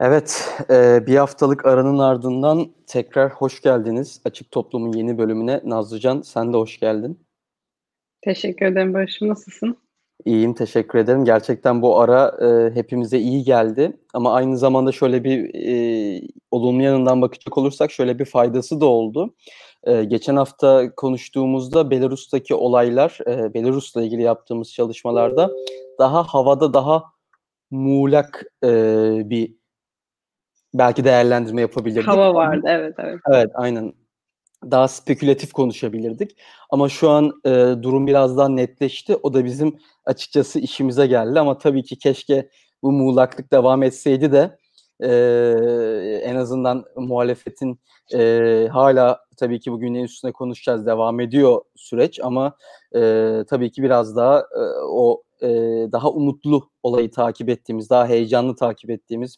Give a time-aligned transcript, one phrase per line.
[0.00, 5.60] Evet, eee, bir haftalık aranın ardından tekrar hoş geldiniz Açık Toplum'un yeni bölümüne.
[5.64, 7.20] Nazlıcan, sen de hoş geldin.
[8.22, 9.28] Teşekkür ederim Barış'ım.
[9.28, 9.76] Nasılsın?
[10.24, 11.24] İyiyim, teşekkür ederim.
[11.24, 17.22] Gerçekten bu ara, eee, hepimize iyi geldi ama aynı zamanda şöyle bir, eee, olumlu yanından
[17.22, 19.34] bakacak olursak şöyle bir faydası da oldu.
[20.08, 25.50] Geçen hafta konuştuğumuzda Belarus'taki olaylar, eee, Belarus'la ilgili yaptığımız çalışmalarda
[25.98, 27.04] daha havada, daha
[27.72, 29.55] muğlak, eee, bir
[30.78, 32.08] belki değerlendirme yapabilirdik.
[32.08, 33.20] Hava vardı, evet, evet.
[33.32, 33.92] Evet, aynen.
[34.70, 36.36] Daha spekülatif konuşabilirdik
[36.70, 39.16] ama şu an, eee, durum biraz daha netleşti.
[39.22, 39.76] O da bizim
[40.06, 42.50] açıkçası işimize geldi ama tabii ki keşke
[42.82, 44.58] bu muğlaklık devam etseydi de,
[45.02, 47.80] eee, en azından muhalefetin,
[48.12, 52.56] eee, hâlâ tabii ki bugün üstüne konuşacağız, devam ediyor süreç ama,
[52.94, 58.56] eee, tabii ki biraz daha, eee, o, eee, daha umutlu olayı takip ettiğimiz, daha heyecanlı
[58.56, 59.36] takip ettiğimiz,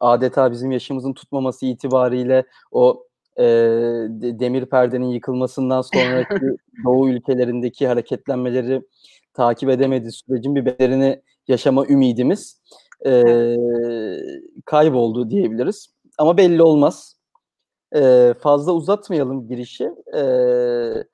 [0.00, 3.04] adeta bizim yaşımızın tutmaması itibariyle o,
[3.38, 6.28] de demir perdenin yıkılmasından sonraki
[6.84, 8.82] Doğu ülkelerindeki hareketlenmeleri
[9.34, 12.60] takip edemediği sürecin bir bedelini yaşama ümidimiz,
[13.06, 13.56] eee,
[14.64, 17.16] kayboldu diyebiliriz ama belli olmaz.
[17.94, 19.90] Eee, fazla uzatmayalım girişi.
[20.14, 21.04] Eee,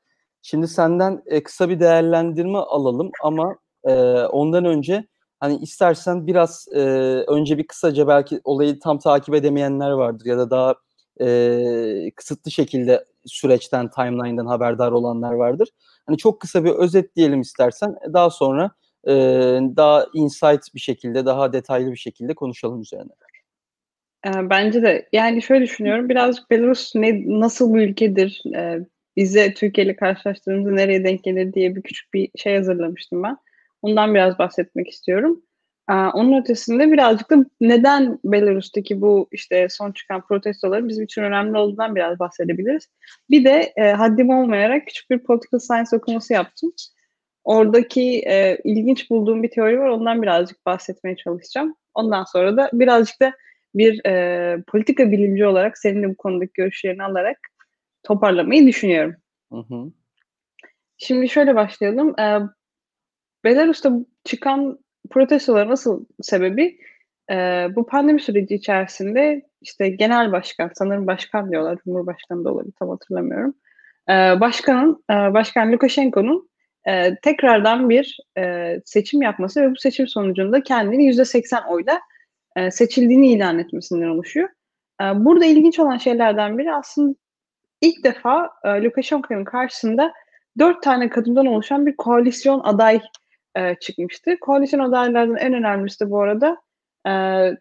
[0.43, 3.57] şimdi senden, eee, kısa bir değerlendirme alalım ama,
[3.89, 5.05] eee, ondan önce,
[5.45, 10.51] hani, istersen biraz, eee, önce bir kısaca belki olayı tam takip edemeyenler vardır ya da
[10.51, 10.75] daha,
[11.21, 15.69] eee, kısıtlı şekilde süreçten, timeline'dan haberdar olanlar vardır.
[16.07, 17.97] Hani, çok kısa bir özetleyelim istersen.
[18.13, 18.71] Daha sonra,
[19.07, 23.13] eee, daha insight bir şekilde, daha detaylı bir şekilde konuşalım üzerine.
[24.27, 25.09] Eee, bence de.
[25.13, 31.05] Yani, şöyle düşünüyorum, birazcık Belarus ne nasıl bir ülkedir, eee, bize Türkiye ile karşılaştırdığımızda nereye
[31.05, 33.37] denk gelir diye bir küçük bir şey hazırlamıştım ben.
[33.85, 35.43] Ondan biraz bahsetmek istiyorum.
[35.89, 41.59] Aaa, onun ötesinde birazcık da neden Belarus'taki bu, işte, son çıkan protestoların bizim için önemli
[41.59, 42.89] olduğundan biraz bahsedebiliriz.
[43.31, 46.73] Bir de, eee, haddim olmayarak küçük bir political science okuması yaptım.
[47.45, 51.75] Oradaki, eee, ilginç bulduğum bir teori var, ondan birazcık bahsetmeye çalışacağım.
[51.95, 53.33] Ondan sonra da birazcık da
[53.75, 57.39] bir, eee, politika bilimci olarak senin de bu konudaki görüşlerini alarak
[58.05, 59.17] toparlamayı düşünüyorum.
[59.53, 59.93] Hı hı.
[60.99, 62.15] Şimdi şöyle başlayalım.
[62.19, 62.41] Eee,
[63.45, 63.93] Belarus'ta
[64.25, 64.79] çıkan
[65.11, 66.79] protestoların asıl sebebi,
[67.31, 72.89] eee, bu pandemi süreci içerisinde, işte, genel başkan, sanırım başkan diyorlar, cumhurbaşkanı da olabilir, tam
[72.91, 73.55] hatırlamıyorum.
[74.09, 76.49] Eee, başkanın, eee, Başkan Lukashenko'nun,
[76.87, 82.01] eee, tekrardan bir, eee, seçim yapması ve bu seçim sonucunda kendini %80 oyla,
[82.57, 84.49] eee, seçildiğini ilan etmesinden oluşuyor.
[85.01, 87.15] Eee, burada ilginç olan şeylerden biri aslında
[87.83, 90.13] ilk defa, eee, Lukashenko'nun karşısında
[90.59, 93.01] 4 tane kadından oluşan bir koalisyon aday,
[93.57, 94.37] eee, çıkmıştı.
[94.41, 96.57] Koalisyon adaylarından en önemlisi de bu arada,
[97.07, 97.57] eee,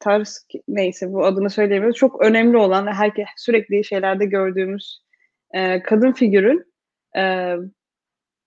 [0.00, 1.98] Tarski neyse bu adını söyleyemiyoruz.
[1.98, 5.02] Çok önemli olan, herke sürekli şeylerde gördüğümüz,
[5.54, 6.64] eee, kadın figürün,
[7.16, 7.56] eee,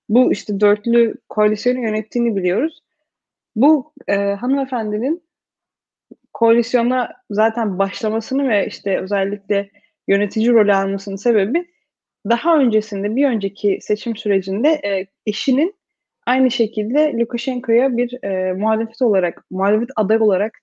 [0.10, 2.80] bu, işte, dörtlü koalisyonu yönettiğini biliyoruz.
[3.58, 5.24] Bu, eee, hanımefendinin
[6.34, 9.70] koalisyona zaten başlamasının ve, işte, özellikle
[10.08, 11.68] yönetici rolü almasının sebebi
[12.30, 15.76] daha öncesinde, bir önceki seçim sürecinde, eee, eşinin
[16.28, 20.54] aynı şekilde Lukashenko'ya bir, eee, muhalefet olarak, muhalefet adayı olarak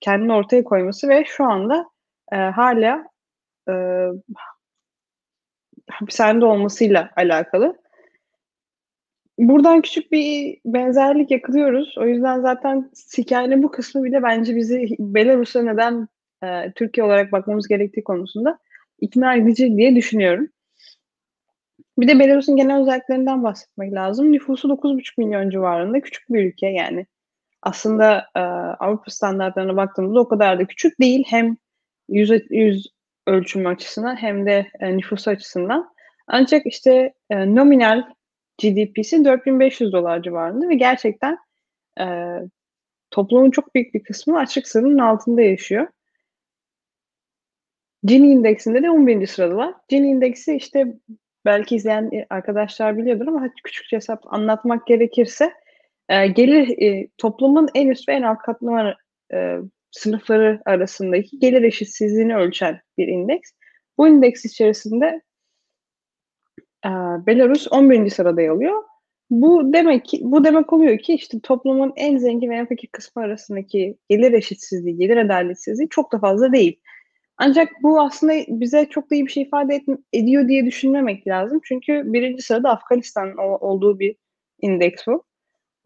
[0.00, 1.84] kendini ortaya koyması ve şu anda,
[2.32, 3.04] eee, hâlâ,
[3.68, 4.10] eee,
[5.90, 7.78] hapishanede olmasıyla alakalı.
[9.38, 11.94] Buradan küçük bir benzerlik yakalıyoruz.
[11.98, 16.08] O yüzden zaten s hikâyenin bu kısmı bile bence bizi Belarus'a neden,
[16.42, 18.58] eee, Türkiye olarak bakmamız gerektiği konusunda
[19.00, 20.48] ikna edici diye düşünüyorum.
[21.98, 24.32] Bir de Belarus'un genel özelliklerinden bahsetmek lazım.
[24.32, 27.06] Nüfusu 9,5 milyon civarında küçük bir ülke yani.
[27.62, 28.42] Aslında, eee,
[28.80, 31.24] Avrupa standartlarına baktığımızda o kadar da küçük değil.
[31.28, 31.56] Hem
[32.08, 32.86] yüze yüz
[33.26, 35.90] ölçümü açısından hem de, eee, nüfusu açısından.
[36.28, 38.02] Ancak, işte, eee, nominal
[38.62, 41.38] GDP'si $4.500 civarında ve gerçekten,
[42.00, 42.42] eee,
[43.12, 45.88] toplumun çok büyük bir kısmı açlık sınırının altında yaşıyor.
[48.04, 49.74] Gini indeksinde de 11'inci sıradalar.
[49.88, 50.86] Gini indeksi, işte,
[51.48, 55.52] belki izleyen, eee, arkadaşlar biliyordur ama küçükçe hesap anlatmak gerekirse,
[56.10, 58.94] eee, gelir, eee, toplumun en üst ve en alt katman,
[59.92, 63.50] sınıfları arasındaki gelir eşitsizliğini ölçen bir indeks.
[63.98, 65.22] Bu indeks içerisinde
[66.84, 66.90] eee,
[67.26, 68.82] Belarus 11'inci sırada yer alıyor.
[69.30, 73.22] Bu demek ki bu demek oluyor ki, işte, toplumun en zengin ve en fakir kısmı
[73.22, 76.80] arasındaki gelir eşitsizliği, gelir adaletsizliği çok da fazla değil.
[77.38, 81.60] Ancak bu aslında bize çok da iyi bir şey ifade etm ediyor diye düşünmemek lazım.
[81.64, 84.16] Çünkü 1'inci sırada Afganistan'ın o olduğu bir
[84.60, 85.24] indeks bu.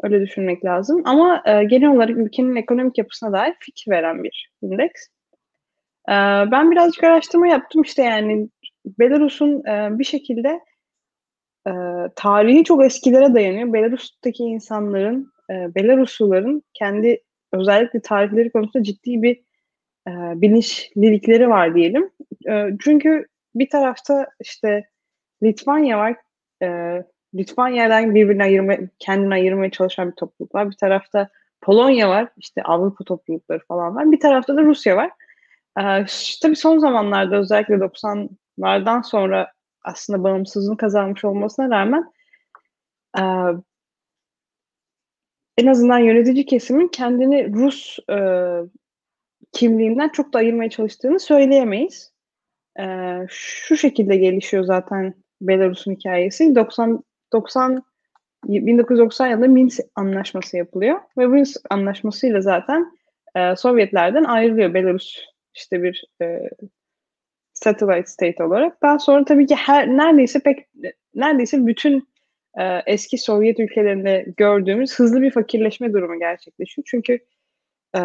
[0.02, 1.02] Öyle düşünmek lazım.
[1.04, 5.06] Ama e, genel olarak ülkenin ekonomik yapısına dair fikir veren bir indeks.
[6.08, 6.12] E,
[6.52, 8.48] ben birazcık araştırma yaptım işte yani
[8.86, 10.60] Belarus'un e, bir şekilde
[11.66, 11.72] e,
[12.16, 13.72] tarihi çok eskilere dayanıyor.
[13.72, 17.22] Belarus'taki insanların, e, Belarusluların kendi
[17.52, 19.51] özellikle tarihleri konusunda ciddi bir
[20.08, 22.10] e, bilinçlilikleri var diyelim.
[22.50, 24.84] E, çünkü bir tarafta işte
[25.42, 26.16] Litvanya var.
[26.62, 26.68] E,
[27.34, 30.70] Litvanya'dan birbirine ayırma, kendini ayırmaya çalışan bir topluluk var.
[30.70, 31.28] Bir tarafta
[31.60, 32.28] Polonya var.
[32.36, 34.12] işte Avrupa toplulukları falan var.
[34.12, 35.10] Bir tarafta da Rusya var.
[35.78, 35.82] E,
[36.42, 39.52] tabii son zamanlarda özellikle 90'lardan sonra
[39.84, 42.12] aslında bağımsızlığını kazanmış olmasına rağmen
[43.18, 43.22] e,
[45.58, 48.16] en azından yönetici kesimin kendini Rus e,
[49.52, 52.12] kimliğinden çok da ayırmaya çalıştığını söyleyemeyiz.
[52.80, 52.84] E,
[53.28, 56.54] şu şekilde gelişiyor zaten Belarus'un hikayesi.
[56.54, 57.82] 90 90
[58.44, 62.92] 1990 yılında Minsk Anlaşması yapılıyor ve Minsk Anlaşması'yla zaten
[63.34, 65.18] e, Sovyetlerden ayrılıyor Belarus
[65.54, 66.50] işte bir e,
[67.54, 68.82] satellite state olarak.
[68.82, 70.58] Daha sonra tabii ki her neredeyse pek
[71.14, 72.08] neredeyse bütün
[72.58, 76.84] e, eski Sovyet ülkelerinde gördüğümüz hızlı bir fakirleşme durumu gerçekleşiyor.
[76.90, 77.18] Çünkü
[77.96, 78.00] e,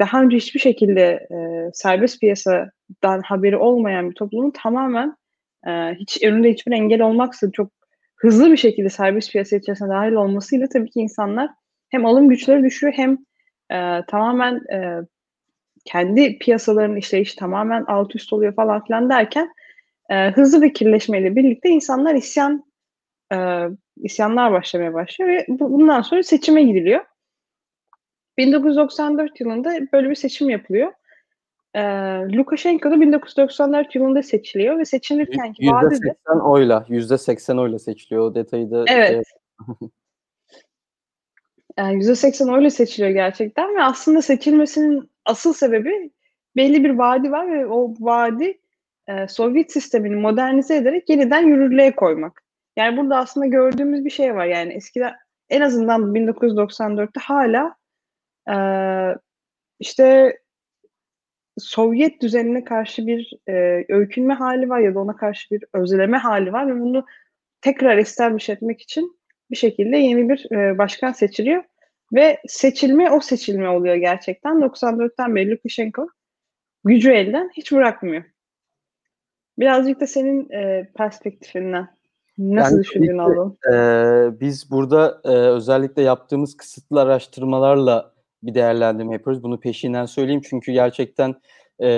[0.00, 5.16] daha önce hiçbir şekilde e, serbest piyasadan haberi olmayan bir toplumun tamamen
[5.66, 7.70] e, hiç önünde hiçbir engel olmaksızın çok
[8.16, 11.50] hızlı bir şekilde serbest piyasa içerisine dahil olmasıyla tabii ki insanlar
[11.88, 13.18] hem alım güçleri düşüyor hem
[13.70, 15.00] e, tamamen e,
[15.84, 19.52] kendi piyasaların işleyişi tamamen alt üst oluyor falan filan derken
[20.10, 22.64] e, hızlı bir kirleşmeyle birlikte insanlar isyan
[23.32, 23.36] e,
[23.96, 27.04] isyanlar başlamaya başlıyor ve bu, bundan sonra seçime gidiliyor.
[28.38, 30.92] 1994 yılında böyle bir seçim yapılıyor.
[31.74, 31.80] Ee,
[32.32, 35.94] Lukashenko da 1994 yılında seçiliyor ve seçilirken ki vadede...
[36.26, 38.22] %80 oyla, %80 oyla seçiliyor.
[38.22, 38.84] O detayı da...
[38.88, 39.26] Evet.
[41.78, 46.10] yani %80 oyla seçiliyor gerçekten ve aslında seçilmesinin asıl sebebi
[46.56, 48.58] belli bir vadi var ve o vadi
[49.08, 52.42] e, Sovyet sistemini modernize ederek yeniden yürürlüğe koymak.
[52.76, 54.46] Yani burada aslında gördüğümüz bir şey var.
[54.46, 55.14] Yani eskiden
[55.50, 57.76] en azından 1994'te hala
[58.50, 58.56] e,
[59.80, 60.36] işte
[61.58, 66.52] Sovyet düzenine karşı bir e, öykünme hali var ya da ona karşı bir özleme hali
[66.52, 67.06] var ve bunu
[67.60, 69.18] tekrar establish etmek için
[69.50, 71.64] bir şekilde yeni bir e, başkan seçiliyor.
[72.12, 74.56] Ve seçilme o seçilme oluyor gerçekten.
[74.56, 76.08] 94'ten beri Lukashenko
[76.84, 78.24] gücü elden hiç bırakmıyor.
[79.58, 81.88] Birazcık da senin e, perspektifinden
[82.38, 83.56] nasıl yani düşündüğünü alalım.
[83.72, 89.42] E, biz burada e, özellikle yaptığımız kısıtlı araştırmalarla bir değerlendirme yapıyoruz.
[89.42, 91.34] Bunu peşinden söyleyeyim çünkü gerçekten
[91.82, 91.88] e,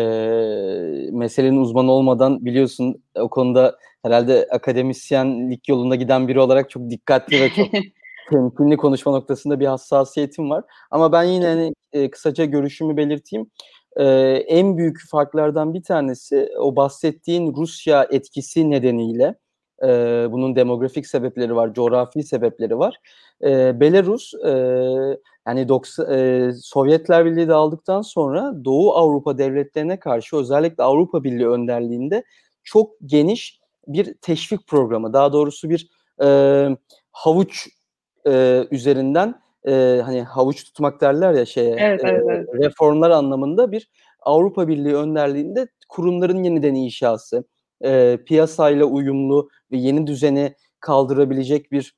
[1.12, 7.50] meselenin uzmanı olmadan biliyorsun o konuda herhalde akademisyenlik yolunda giden biri olarak çok dikkatli ve
[7.50, 7.67] çok
[8.31, 10.64] temkinli konuşma noktasında bir hassasiyetim var.
[10.90, 13.50] Ama ben yine hani, e, kısaca görüşümü belirteyim.
[13.96, 14.05] E,
[14.49, 19.35] en büyük farklardan bir tanesi o bahsettiğin Rusya etkisi nedeniyle
[19.82, 19.88] e,
[20.32, 23.00] bunun demografik sebepleri var, coğrafi sebepleri var.
[23.44, 24.50] E, Belarus e,
[25.46, 32.25] yani 90, e, Sovyetler Birliği dağıldıktan sonra Doğu Avrupa devletlerine karşı özellikle Avrupa Birliği önderliğinde
[32.64, 35.88] çok geniş bir teşvik programı, daha doğrusu bir
[36.22, 36.28] e,
[37.12, 37.69] havuç
[38.26, 42.49] e, üzerinden e, hani havuç tutmak derler ya şeye evet, evet, evet.
[42.54, 47.44] reformlar anlamında bir Avrupa Birliği önderliğinde kurumların yeniden inşası,
[47.85, 51.94] e, piyasayla uyumlu ve yeni düzeni kaldırabilecek bir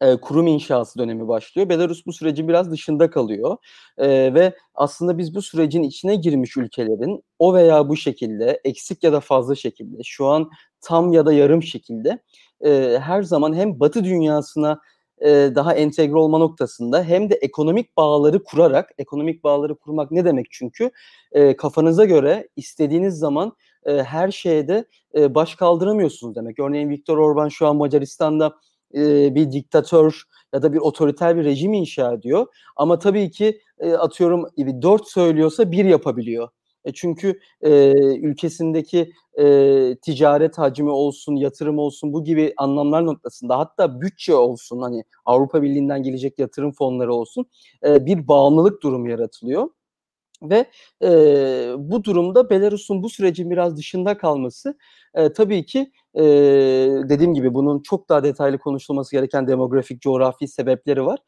[0.00, 1.68] e, kurum inşası dönemi başlıyor.
[1.68, 3.56] Belarus bu sürecin biraz dışında kalıyor
[3.98, 9.12] e, ve aslında biz bu sürecin içine girmiş ülkelerin o veya bu şekilde eksik ya
[9.12, 12.18] da fazla şekilde şu an tam ya da yarım şekilde
[12.64, 14.80] e, her zaman hem Batı dünyasına
[15.18, 20.46] e, daha entegre olma noktasında hem de ekonomik bağları kurarak, ekonomik bağları kurmak ne demek
[20.50, 20.90] çünkü
[21.32, 23.52] e, kafanıza göre istediğiniz zaman
[23.86, 26.58] e, her şeyde e, baş kaldıramıyorsunuz demek.
[26.58, 28.54] Örneğin Viktor Orban şu an Macaristan'da
[28.94, 30.22] e, bir diktatör
[30.54, 32.46] ya da bir otoriter bir rejim inşa ediyor.
[32.76, 34.46] Ama tabii ki e, atıyorum
[34.82, 36.48] dört söylüyorsa bir yapabiliyor.
[36.84, 44.00] E çünkü e, ülkesindeki e, ticaret hacmi olsun, yatırım olsun bu gibi anlamlar noktasında hatta
[44.00, 47.46] bütçe olsun hani Avrupa Birliği'nden gelecek yatırım fonları olsun
[47.86, 49.68] e, bir bağımlılık durumu yaratılıyor.
[50.50, 50.66] Ve
[51.02, 51.08] e,
[51.78, 54.78] bu durumda Belarus'un bu sürecin biraz dışında kalması
[55.14, 56.22] e, tabii ki e,
[57.08, 61.18] dediğim gibi bunun çok daha detaylı konuşulması gereken demografik, coğrafi sebepleri var.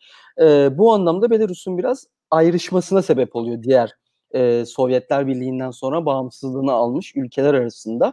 [0.41, 3.93] E, bu anlamda Belarus'un biraz ayrışmasına sebep oluyor diğer
[4.35, 8.13] e, Sovyetler Birliği'nden sonra bağımsızlığını almış ülkeler arasında.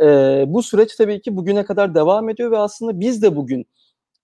[0.00, 0.06] E,
[0.46, 3.66] bu süreç tabii ki bugüne kadar devam ediyor ve aslında biz de bugün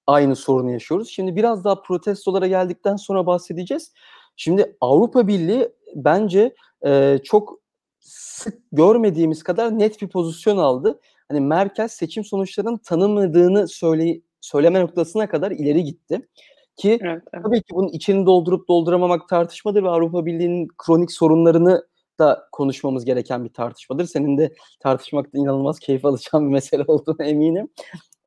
[0.06, 1.08] aynı sorunu yaşıyoruz.
[1.08, 3.92] Şimdi biraz daha protestolara geldikten sonra bahsedeceğiz.
[4.37, 6.54] Şimdi Avrupa Birliği bence
[6.87, 7.59] e, çok
[8.00, 11.00] sık görmediğimiz kadar net bir pozisyon aldı.
[11.28, 16.28] Hani Merkel seçim sonuçlarının tanımadığını söyle, söyleme noktasına kadar ileri gitti.
[16.76, 17.45] Ki evet, evet.
[17.45, 21.87] tabii ki bunun içini doldurup dolduramamak tartışmadır ve Avrupa Birliği'nin kronik sorunlarını
[22.18, 24.04] da konuşmamız gereken bir tartışmadır.
[24.04, 27.68] Senin de tartışmakta inanılmaz keyif alacağın bir mesele olduğuna eminim.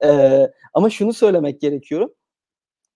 [0.03, 2.10] Ee, ama şunu söylemek gerekiyor.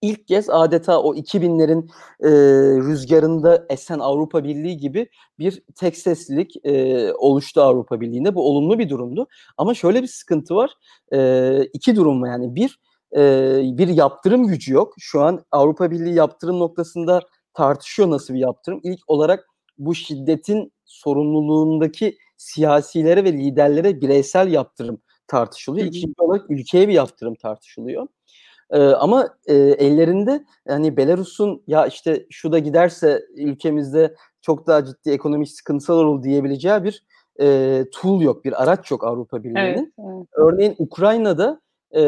[0.05, 1.89] İlk kez adeta o 2000'lerin
[2.24, 2.29] e,
[2.88, 5.09] rüzgarında esen Avrupa Birliği gibi
[5.39, 8.35] bir tek seslilik e, oluştu Avrupa Birliği'nde.
[8.35, 9.27] Bu olumlu bir durumdu.
[9.57, 10.71] Ama şöyle bir sıkıntı var.
[11.13, 12.55] E, iki durum var yani.
[12.55, 12.79] Bir,
[13.15, 14.93] e, bir yaptırım gücü yok.
[15.00, 17.21] Şu an Avrupa Birliği yaptırım noktasında
[17.53, 18.79] tartışıyor nasıl bir yaptırım.
[18.83, 19.47] İlk olarak
[19.77, 25.88] bu şiddetin sorumluluğundaki siyasilere ve liderlere bireysel yaptırım tartışılıyor.
[25.88, 28.07] İkinci olarak ülkeye bir yaptırım tartışılıyor.
[28.74, 35.50] Ama e, ellerinde yani Belarus'un ya işte şu da giderse ülkemizde çok daha ciddi ekonomik
[35.50, 37.03] sıkıntılar olur diyebileceği bir
[37.41, 39.60] e, tool yok, bir araç yok Avrupa Birliği'nin.
[39.60, 40.27] Evet, evet.
[40.34, 41.62] Örneğin Ukrayna'da
[41.95, 42.01] e,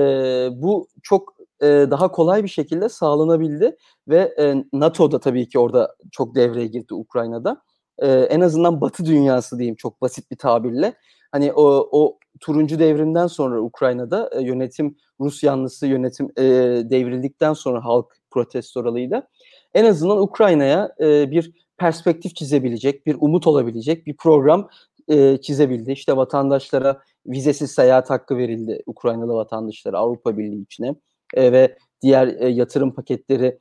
[0.52, 3.76] bu çok e, daha kolay bir şekilde sağlanabildi
[4.08, 7.62] ve e, NATO da tabii ki orada çok devreye girdi Ukrayna'da.
[8.00, 10.94] E, en azından Batı dünyası diyeyim çok basit bir tabirle.
[11.32, 16.44] Hani o, o turuncu devrimden sonra Ukrayna'da e, yönetim Rus yanlısı yönetim e,
[16.90, 19.28] devrildikten sonra halk protestoralıyla
[19.74, 24.70] en azından Ukrayna'ya e, bir perspektif çizebilecek, bir umut olabilecek bir program
[25.08, 25.92] e, çizebildi.
[25.92, 30.96] İşte vatandaşlara vizesiz seyahat hakkı verildi Ukraynalı vatandaşlara Avrupa Birliği içine
[31.34, 33.60] e, ve diğer e, yatırım paketleri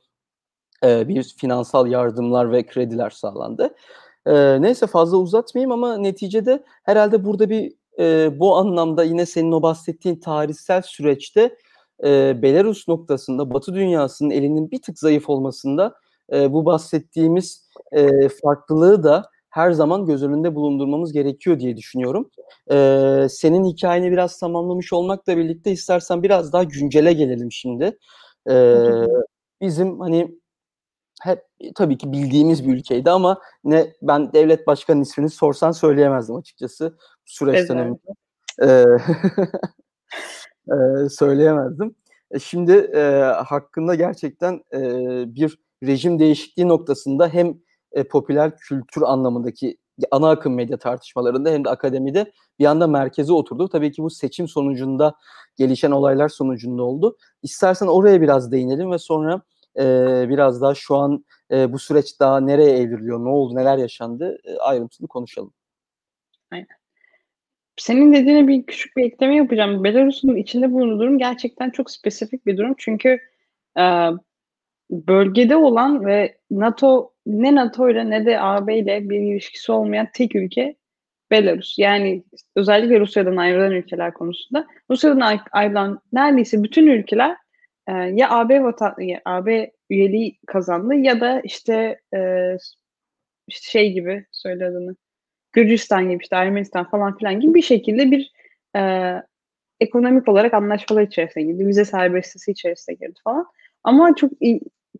[0.83, 3.75] e, bir finansal yardımlar ve krediler sağlandı.
[4.27, 9.61] E, neyse fazla uzatmayayım ama neticede herhalde burada bir e, bu anlamda yine senin o
[9.61, 11.57] bahsettiğin tarihsel süreçte
[12.03, 15.93] e, Belarus noktasında Batı dünyasının elinin bir tık zayıf olmasında
[16.33, 19.23] e, bu bahsettiğimiz e, farklılığı da
[19.57, 22.29] her zaman göz önünde bulundurmamız gerekiyor diye düşünüyorum.
[22.71, 27.97] Ee, senin hikayeni biraz tamamlamış olmakla birlikte istersen biraz daha güncele gelelim şimdi.
[28.49, 28.75] Ee,
[29.61, 30.35] bizim hani
[31.75, 37.77] tabii ki bildiğimiz bir ülkeydi ama ne ben devlet başkanı ismini sorsan söyleyemezdim açıkçası süreçten
[37.77, 37.99] önce.
[38.61, 38.85] Ee,
[40.71, 41.95] e, söyleyemezdim.
[42.31, 43.01] E, şimdi e,
[43.45, 44.79] hakkında gerçekten e,
[45.35, 47.57] bir rejim değişikliği noktasında hem
[47.91, 49.77] e, popüler kültür anlamındaki
[50.11, 53.67] ana akım medya tartışmalarında hem de akademide bir anda merkeze oturdu.
[53.69, 55.15] Tabii ki bu seçim sonucunda
[55.57, 57.17] gelişen olaylar sonucunda oldu.
[57.43, 59.41] İstersen oraya biraz değinelim ve sonra
[59.79, 64.37] e, biraz daha şu an e, bu süreç daha nereye evriliyor, ne oldu, neler yaşandı
[64.43, 65.53] e, ayrıntılı konuşalım.
[66.51, 66.67] Aynen.
[67.77, 69.83] Senin dediğine bir küçük bir ekleme yapacağım.
[69.83, 72.75] Belarus'un içinde bulunduğu durum gerçekten çok spesifik bir durum.
[72.77, 73.19] Çünkü
[73.79, 73.83] e,
[74.91, 80.35] bölgede olan ve NATO ne NATO ile ne de AB ile bir ilişkisi olmayan tek
[80.35, 80.75] ülke
[81.31, 81.79] Belarus.
[81.79, 82.23] Yani
[82.55, 84.67] özellikle Rusya'dan ayrılan ülkeler konusunda.
[84.89, 87.37] Rusya'dan ayrılan neredeyse bütün ülkeler
[87.87, 92.51] e, ya AB vatan ya AB üyeliği kazandı ya da işte, e,
[93.49, 94.95] şey gibi söyle adını.
[95.53, 98.31] Gürcistan gibi işte Ermenistan falan filan gibi bir şekilde bir
[98.75, 99.13] e,
[99.79, 101.67] ekonomik olarak anlaşmalar içerisine girdi.
[101.67, 103.45] Vize serbestisi içerisine girdi falan.
[103.83, 104.31] Ama çok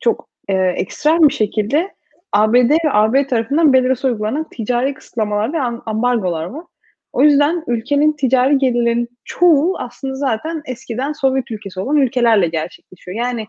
[0.02, 1.96] çok e, ekstrem bir şekilde
[2.32, 6.66] ABD ve AB tarafından Belarus'a uygulanan ticari kısıtlamalar ve ambargolar var.
[7.14, 13.18] O yüzden ülkenin ticari gelirlerinin çoğu aslında zaten eskiden Sovyet ülkesi olan ülkelerle gerçekleşiyor.
[13.18, 13.48] Yani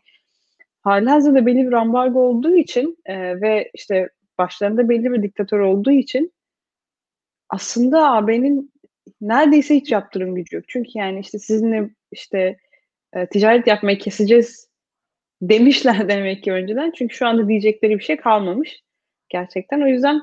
[0.82, 6.32] halihazırda belli bir ambargo olduğu için e, ve işte başlarında belli bir diktatör olduğu için
[7.48, 8.72] aslında AB'nin
[9.20, 10.64] neredeyse hiç yaptırım gücü yok.
[10.68, 12.56] Çünkü yani işte sizinle işte
[13.12, 14.68] e, ticaret yapmayı keseceğiz
[15.42, 16.92] demişler demek ki önceden.
[16.98, 18.82] Çünkü şu anda diyecekleri bir şey kalmamış
[19.28, 19.80] gerçekten.
[19.80, 20.20] O yüzden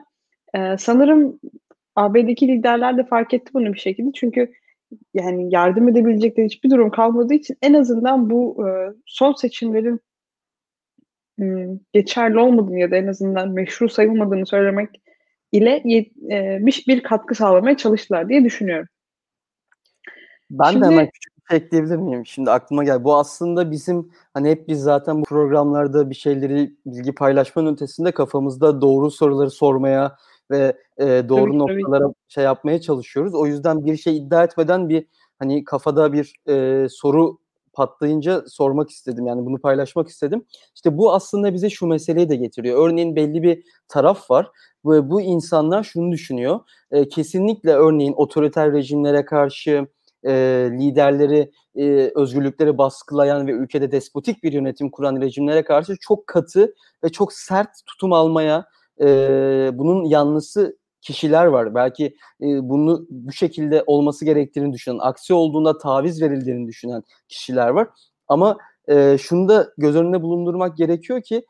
[0.56, 1.40] e, sanırım
[1.96, 4.12] AB'deki liderler de fark etti bunu bir şekilde.
[4.16, 4.54] Çünkü
[5.14, 8.70] yani yardım edebilecekleri hiçbir durum kalmadığı için en azından bu e,
[9.06, 10.00] son seçimlerin
[11.42, 11.46] e,
[11.94, 15.02] geçerli olmadığını ya da en azından meşru sayılmadığını söylemek
[15.52, 15.76] ile
[16.32, 18.88] e, bir, bir katkı sağlamaya çalıştılar diye düşünüyorum.
[20.52, 22.26] Ben Şimdi, de hemen küçük şey ekleyebilir miyim?
[22.26, 23.04] Şimdi aklıma gel.
[23.04, 28.82] Bu aslında bizim hani hep biz zaten bu programlarda bir şeyleri bilgi paylaşmanın ötesinde kafamızda
[28.82, 30.16] doğru soruları sormaya
[30.52, 32.14] ve e, doğru tabii, noktalara tabii.
[32.28, 33.36] şey yapmaya çalışıyoruz.
[33.36, 35.06] O yüzden bir şey iddia etmeden bir
[35.40, 37.38] hani kafada bir e, soru
[37.74, 39.28] patlayınca sormak istedim.
[39.28, 40.46] Yani bunu paylaşmak istedim.
[40.76, 42.88] İşte bu aslında bize şu meseleyi de getiriyor.
[42.88, 44.52] Örneğin belli bir taraf var
[44.86, 46.60] ve bu insanlar şunu düşünüyor.
[46.92, 49.88] E, kesinlikle örneğin otoriter rejimlere karşı
[50.26, 50.34] e,
[50.72, 56.74] liderleri, e, özgürlükleri baskılayan ve ülkede despotik bir yönetim kuran rejimlere karşı çok katı
[57.04, 58.66] ve çok sert tutum almaya,
[59.02, 59.08] e,
[59.74, 61.76] bunun yanlısı kişiler var.
[61.76, 62.06] Belki
[62.42, 67.88] e, bunu bu şekilde olması gerektiğini düşünen, aksi olduğunda taviz verildiğini düşünen kişiler var.
[68.28, 71.46] Ama e, şunu da göz önünde bulundurmak gerekiyor ki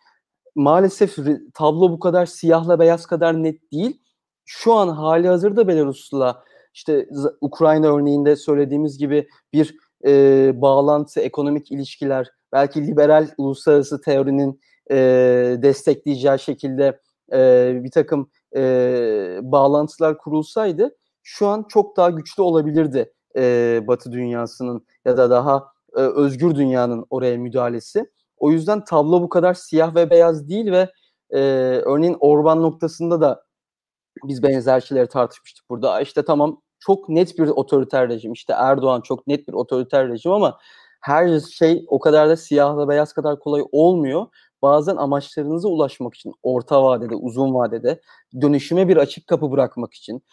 [0.55, 1.15] maalesef
[1.53, 4.01] tablo bu kadar siyahla beyaz kadar net değil.
[4.45, 7.07] Şu an hali hazırda Belarus'la işte
[7.41, 9.75] Ukrayna örneğinde söylediğimiz gibi bir
[10.05, 14.61] e, bağlantı, ekonomik ilişkiler, belki liberal uluslararası teorinin
[14.91, 14.95] e,
[15.61, 16.99] destekleyeceği şekilde
[17.33, 24.85] e, bir takım e, bağlantılar kurulsaydı şu an çok daha güçlü olabilirdi e, Batı dünyasının
[25.05, 28.05] ya da daha e, özgür dünyanın oraya müdahalesi.
[28.37, 30.89] O yüzden tablo bu kadar siyah ve beyaz değil ve
[31.29, 31.39] e,
[31.85, 33.45] örneğin Orban noktasında da
[34.23, 36.01] biz benzer şeyleri tartışmıştık burada.
[36.01, 38.33] İşte tamam çok net bir otoriter rejim.
[38.33, 40.57] İşte Erdoğan çok net bir otoriter rejim ama
[41.01, 44.25] her şey o kadar da siyahla beyaz kadar kolay olmuyor.
[44.65, 48.01] Bazen amaçlarınıza ulaşmak için orta vadede, uzun vadede
[48.41, 50.23] dönüşüme bir açık kapı bırakmak için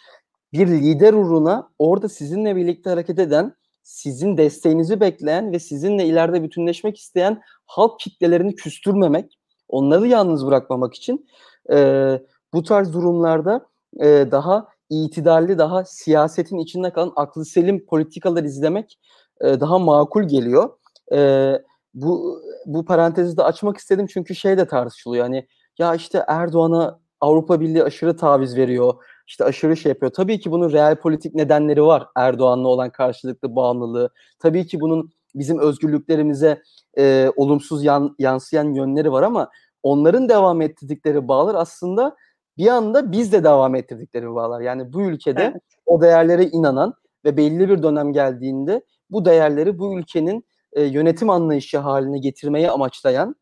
[0.53, 6.99] bir lider uğruna orada sizinle birlikte hareket eden, sizin desteğinizi bekleyen ve sizinle ileride bütünleşmek
[6.99, 11.27] isteyen halk kitlelerini küstürmemek, onları yalnız bırakmamak için
[11.73, 12.19] e,
[12.53, 13.67] bu tarz durumlarda
[14.01, 18.99] e, daha itidalli, daha siyasetin içinde kalan aklı selim politikalar izlemek
[19.41, 20.71] e, daha makul geliyor.
[21.13, 21.53] E,
[21.95, 25.25] bu bu parantezi de açmak istedim çünkü şey de tartışılıyor.
[25.25, 25.47] Yani
[25.79, 28.95] ya işte Erdoğan'a Avrupa Birliği aşırı taviz veriyor.
[29.27, 30.13] işte aşırı şey yapıyor.
[30.13, 32.07] Tabii ki bunun real politik nedenleri var.
[32.17, 34.11] Erdoğan'la olan karşılıklı bağımlılığı.
[34.39, 36.63] Tabii ki bunun bizim özgürlüklerimize
[36.99, 39.51] e, olumsuz yan, yansıyan yönleri var ama
[39.83, 42.17] onların devam ettirdikleri bağlar aslında
[42.59, 44.61] bir anda biz de devam ettirdikleri bağlar.
[44.61, 45.63] Yani bu ülkede evet.
[45.87, 46.95] o değerlere inanan
[47.25, 53.37] ve belli bir dönem geldiğinde bu değerleri bu ülkenin e, yönetim anlayışı haline getirmeyi amaçlayan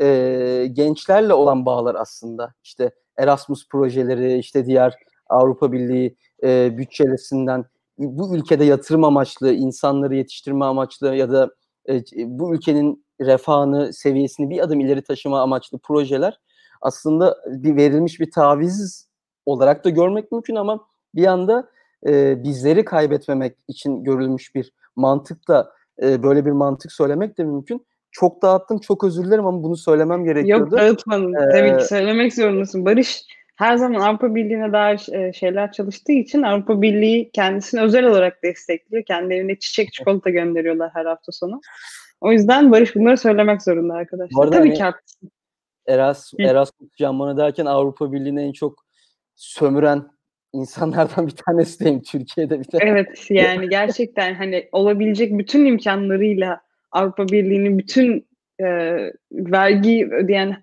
[0.00, 2.54] e, gençlerle olan bağlar aslında.
[2.64, 4.94] İşte Erasmus projeleri, işte diğer
[5.28, 7.64] Avrupa Birliği e, bütçelerinden
[7.98, 11.50] bu ülkede yatırım amaçlı, insanları yetiştirme amaçlı ya da
[11.88, 16.40] e, bu ülkenin refahını, seviyesini bir adım ileri taşıma amaçlı projeler
[16.80, 19.08] aslında bir verilmiş bir taviz
[19.46, 21.68] olarak da görmek mümkün ama bir yanda
[22.06, 27.86] e, bizleri kaybetmemek için görülmüş bir mantık da e, böyle bir mantık söylemek de mümkün.
[28.10, 30.62] Çok dağıttım, çok özür dilerim ama bunu söylemem gerekiyordu.
[30.62, 31.34] Yok dağıtmadın.
[31.34, 32.84] Ee, Tabii ki söylemek zorundasın.
[32.84, 33.22] Barış
[33.56, 39.04] her zaman Avrupa Birliği'ne dair şeyler çalıştığı için Avrupa Birliği kendisini özel olarak destekliyor.
[39.04, 41.60] Kendi evine çiçek çikolata gönderiyorlar her hafta sonu.
[42.20, 44.46] O yüzden Barış bunları söylemek zorunda arkadaşlar.
[44.46, 45.30] Tabii hani, ki haklısın.
[45.86, 48.84] Eras, Erasmus Can bana derken Avrupa Birliği'ni en çok
[49.34, 50.15] sömüren
[50.56, 52.84] insanlardan bir tanesi diyeyim Türkiye'de bir tane.
[52.84, 56.60] Evet yani gerçekten hani olabilecek bütün imkanlarıyla
[56.92, 58.26] Avrupa Birliği'nin bütün
[58.60, 58.66] e,
[59.32, 60.56] vergi ödeyen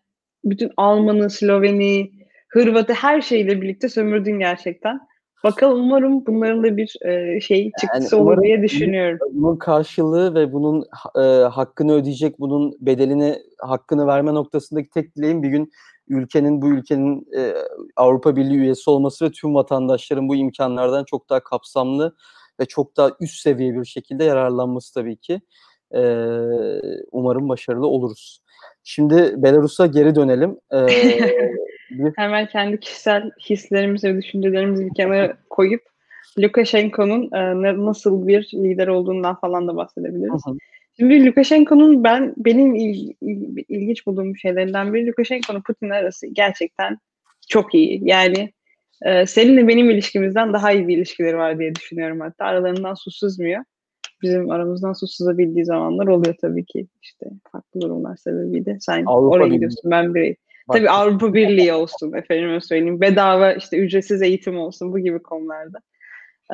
[0.44, 2.12] bütün Almanı, Sloveni,
[2.48, 5.00] Hırvat'ı her şeyle birlikte sömürdün gerçekten.
[5.44, 9.20] Bakalım umarım bunların da bir e, şey çıktısı yani olur diye düşünüyorum.
[9.34, 15.50] Bunun karşılığı ve bunun e, hakkını ödeyecek, bunun bedelini, hakkını verme noktasındaki tek dileğim bir
[15.50, 15.72] gün
[16.08, 17.54] ülkenin bu ülkenin e,
[17.96, 22.16] Avrupa Birliği üyesi olması ve tüm vatandaşların bu imkanlardan çok daha kapsamlı
[22.60, 25.42] ve çok daha üst seviye bir şekilde yararlanması tabii ki.
[25.96, 26.02] E,
[27.12, 28.40] umarım başarılı oluruz.
[28.84, 30.58] Şimdi Belarus'a geri dönelim.
[30.74, 30.78] E,
[31.90, 32.14] bir...
[32.16, 35.82] Hemen kendi kişisel hislerimizi ve düşüncelerimizi bir kenara koyup
[36.40, 40.46] Lukashenko'nun e, nasıl bir lider olduğundan falan da bahsedebiliriz.
[40.46, 40.58] Hı hı.
[41.00, 46.98] Şimdi Lukashenko'nun ben benim il, il, ilginç bulduğum şeylerinden biri Lukashenko'nun Putin arası gerçekten
[47.50, 48.02] çok iyi.
[48.04, 48.54] Yani
[49.02, 52.46] e, seninle benim ilişkimizden daha iyi bir ilişkileri var diye düşünüyorum hatta.
[52.46, 53.64] Aralarından su sızmıyor.
[54.22, 56.88] Bizim aramızdan su sızabildiği zamanlar oluyor tabii ki.
[57.02, 58.78] işte farklı durumlar sebebiyle.
[58.80, 60.36] Sen Avrupa oraya gidiyorsun ben bir
[60.72, 63.02] Tabii Avrupa Birliği olsun efendim söyleyeyim.
[63.02, 65.80] Bedava işte ücretsiz eğitim olsun bu gibi konularda.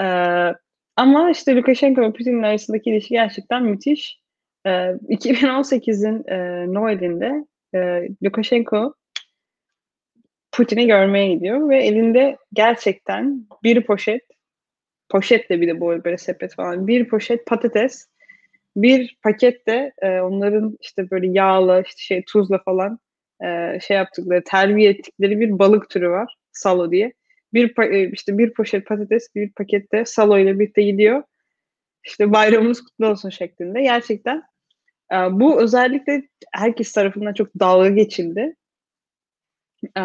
[0.02, 0.56] Ee,
[0.96, 4.20] ama işte Lukashenko ve Putin'in arasındaki ilişki gerçekten müthiş.
[4.66, 7.46] Ee, 2018'in e, Noel'inde
[7.76, 8.94] e, Lukashenko
[10.52, 14.22] Putin'i görmeye gidiyor ve elinde gerçekten bir poşet
[15.10, 18.08] poşetle bir de böyle, böyle sepet falan bir poşet patates
[18.76, 23.00] bir pakette e, onların işte böyle yağla işte şey tuzla falan
[23.44, 27.14] e, şey yaptıkları terbiye ettikleri bir balık türü var salo diye.
[27.54, 31.24] Bir e, işte bir poşet patates bir pakette salo ile birlikte gidiyor.
[32.04, 33.82] İşte bayramımız kutlu olsun şeklinde.
[33.82, 34.44] Gerçekten
[35.32, 38.56] bu özellikle herkes tarafından çok dalga geçildi
[39.98, 40.02] e,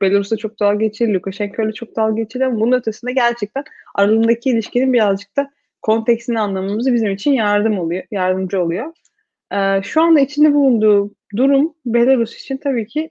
[0.00, 4.92] Belarus'ta çok dalga geçildi, Lukashenko ile çok dalga geçildi ama bunun ötesinde gerçekten aralarındaki ilişkinin
[4.92, 5.50] birazcık da
[5.82, 8.92] konteksini anlamamız bizim için yardım oluyor, yardımcı oluyor.
[9.52, 13.10] E, şu anda içinde bulunduğu durum Belarus için tabii ki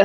[0.00, 0.04] e,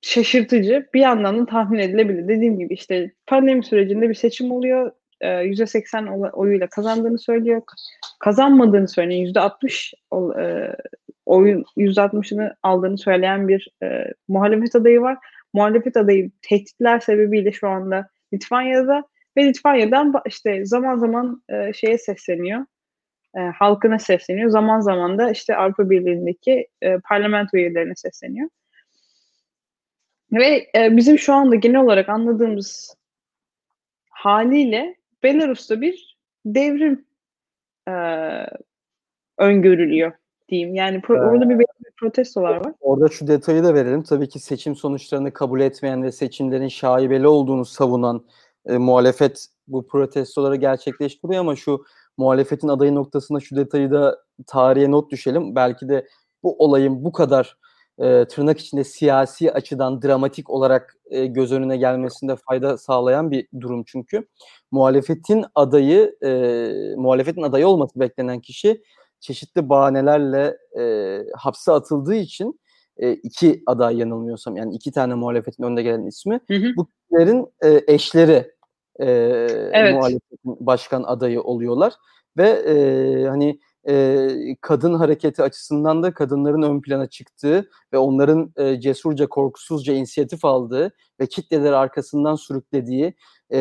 [0.00, 0.88] şaşırtıcı.
[0.94, 2.28] Bir yandan da tahmin edilebilir.
[2.28, 4.92] Dediğim gibi işte pandemi sürecinde bir seçim oluyor.
[5.22, 7.62] E, %80 oyuyla kazandığını söylüyor.
[8.20, 9.34] Kazanmadığını söylüyor.
[9.34, 9.94] %60
[10.40, 10.76] e,
[11.26, 15.18] oyun %60'ını aldığını söyleyen bir e, muhalefet adayı var.
[15.52, 19.04] Muhalefet adayı tehditler sebebiyle şu anda Litvanya'da
[19.36, 22.66] ve Litvanya'dan işte zaman zaman e, şeye sesleniyor.
[23.36, 24.50] E, halkına sesleniyor.
[24.50, 28.48] Zaman zaman da işte Avrupa Birliği'ndeki e, parlamento üyelerine sesleniyor.
[30.32, 32.96] Ve e, bizim şu anda genel olarak anladığımız
[34.10, 37.04] haliyle Belarus'ta bir devrim
[37.88, 37.92] e,
[39.38, 40.12] öngörülüyor
[40.48, 40.74] diyeyim.
[40.74, 42.72] Yani pro- ee, orada bir, bir protestolar var.
[42.80, 44.02] Orada şu detayı da verelim.
[44.02, 48.24] Tabii ki seçim sonuçlarını kabul etmeyen ve seçimlerin şaibeli olduğunu savunan
[48.66, 51.84] e, muhalefet bu protestoları gerçekleştiriyor ama şu
[52.16, 55.54] muhalefetin adayı noktasında şu detayı da tarihe not düşelim.
[55.54, 56.08] Belki de
[56.42, 57.56] bu olayın bu kadar
[57.98, 63.84] e, tırnak içinde siyasi açıdan dramatik olarak e, göz önüne gelmesinde fayda sağlayan bir durum
[63.86, 64.28] çünkü.
[64.70, 66.30] Muhalefetin adayı, e,
[66.96, 68.82] muhalefetin adayı olması beklenen kişi
[69.20, 72.60] çeşitli bahanelerle e, hapse atıldığı için
[72.96, 76.76] e, iki aday yanılmıyorsam yani iki tane muhalefetin önde gelen ismi hı hı.
[76.76, 78.52] bu kişilerin e, eşleri
[79.00, 79.06] e,
[79.72, 79.94] evet.
[79.94, 81.92] muhalefetin başkan adayı oluyorlar
[82.36, 82.74] ve e,
[83.28, 84.28] hani e,
[84.60, 90.92] kadın hareketi açısından da kadınların ön plana çıktığı ve onların e, cesurca, korkusuzca inisiyatif aldığı
[91.20, 93.14] ve kitleleri arkasından sürüklediği
[93.50, 93.60] e,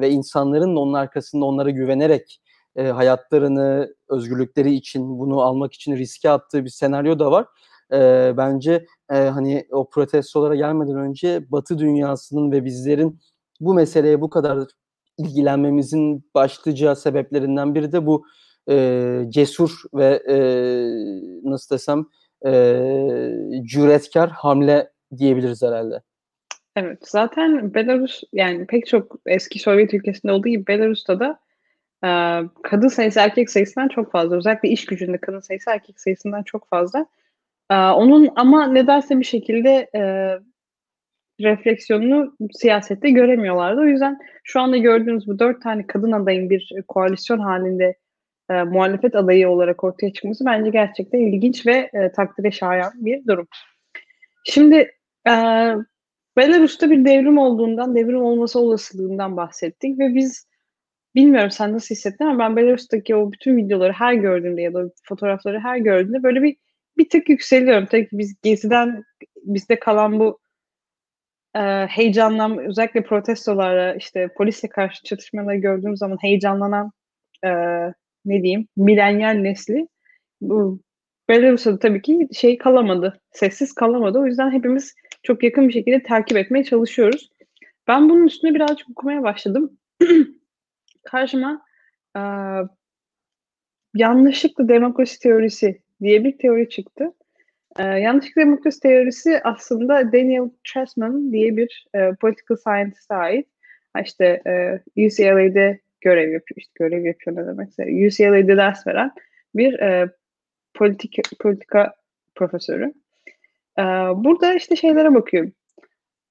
[0.00, 2.40] ve insanların onun arkasında onlara güvenerek
[2.76, 7.46] e, hayatlarını, özgürlükleri için bunu almak için riske attığı bir senaryo da var.
[7.92, 13.20] E, bence e, hani o protestolara gelmeden önce Batı dünyasının ve bizlerin
[13.60, 14.68] bu meseleye bu kadar
[15.18, 18.24] ilgilenmemizin başlıca sebeplerinden biri de bu
[18.70, 20.36] e, cesur ve e,
[21.50, 22.06] nasıl desem
[22.46, 22.52] e,
[23.62, 26.02] cüretkar hamle diyebiliriz herhalde.
[26.76, 31.38] Evet zaten Belarus yani pek çok eski Sovyet ülkesinde olduğu gibi Belarus'ta da
[32.04, 32.10] e,
[32.62, 34.36] kadın sayısı erkek sayısından çok fazla.
[34.36, 37.06] Özellikle iş gücünde kadın sayısı erkek sayısından çok fazla.
[37.70, 40.02] E, onun ama nedense bir şekilde e,
[41.40, 43.80] refleksiyonunu siyasette göremiyorlardı.
[43.80, 47.94] O yüzden şu anda gördüğünüz bu dört tane kadın adayın bir koalisyon halinde
[48.50, 53.48] e, muhalefet adayı olarak ortaya çıkması bence gerçekten ilginç ve e, takdire şayan bir durum.
[54.44, 54.76] Şimdi
[55.28, 55.32] e,
[56.36, 60.46] Belarus'ta bir devrim olduğundan, devrim olması olasılığından bahsettik ve biz
[61.14, 65.60] bilmiyorum sen nasıl hissettin ama ben Belarus'taki o bütün videoları her gördüğümde ya da fotoğrafları
[65.60, 66.56] her gördüğümde böyle bir
[66.98, 67.86] bir tık yükseliyorum.
[67.86, 69.04] Tabii ki biz geziden
[69.42, 70.38] bizde kalan bu
[71.54, 76.92] e, heyecanlan özellikle protestolara işte polisle karşı çatışmaları gördüğüm zaman heyecanlanan
[77.44, 77.48] e,
[78.24, 79.88] ne diyeyim milenyal nesli
[80.40, 80.80] bu
[81.28, 83.20] Belarus'ta tabii ki şey kalamadı.
[83.32, 84.18] Sessiz kalamadı.
[84.18, 87.30] O yüzden hepimiz çok yakın bir şekilde takip etmeye çalışıyoruz.
[87.88, 89.78] Ben bunun üstüne birazcık okumaya başladım.
[91.04, 91.62] Karşıma
[92.16, 92.20] e,
[93.94, 97.12] yanlışlıkla demokrasi teorisi diye bir teori çıktı.
[97.78, 103.48] E, yanlışlıkla demokrasi teorisi aslında Daniel Chessman diye bir e, political scientist'e ait.
[104.04, 106.56] İşte e, UCLA'de görev yapıyor.
[106.56, 107.82] İşte görev yapıyor ne demekse.
[107.82, 109.10] UCLA'de ders veren
[109.54, 110.10] bir e,
[110.74, 111.94] politik, politika
[112.34, 112.92] profesörü.
[113.78, 113.82] E,
[114.16, 115.50] burada işte şeylere bakıyor.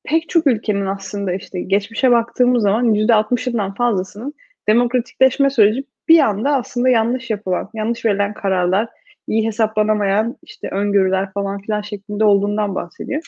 [0.04, 4.34] Pek çok ülkenin aslında işte geçmişe baktığımız zaman %60'ından fazlasının
[4.68, 8.88] demokratikleşme süreci bir anda aslında yanlış yapılan, yanlış verilen kararlar,
[9.28, 13.22] iyi hesaplanamayan işte öngörüler falan filan şeklinde olduğundan bahsediyor.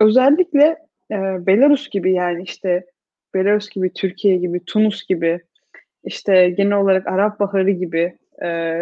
[0.00, 0.76] Özellikle
[1.10, 2.86] e, Belarus gibi yani işte
[3.34, 5.40] Belarus gibi, Türkiye gibi, Tunus gibi,
[6.04, 8.80] işte genel olarak Arap Baharı gibi, e,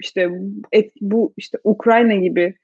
[0.00, 0.30] işte
[0.72, 2.54] et, bu işte Ukrayna gibi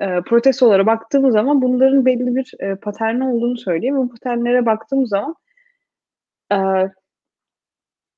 [0.00, 3.96] e, protestolara baktığımız zaman bunların belli bir e, paterni olduğunu söyleyeyim.
[3.96, 5.34] Bu paternlere baktığımız zaman
[6.52, 6.58] e,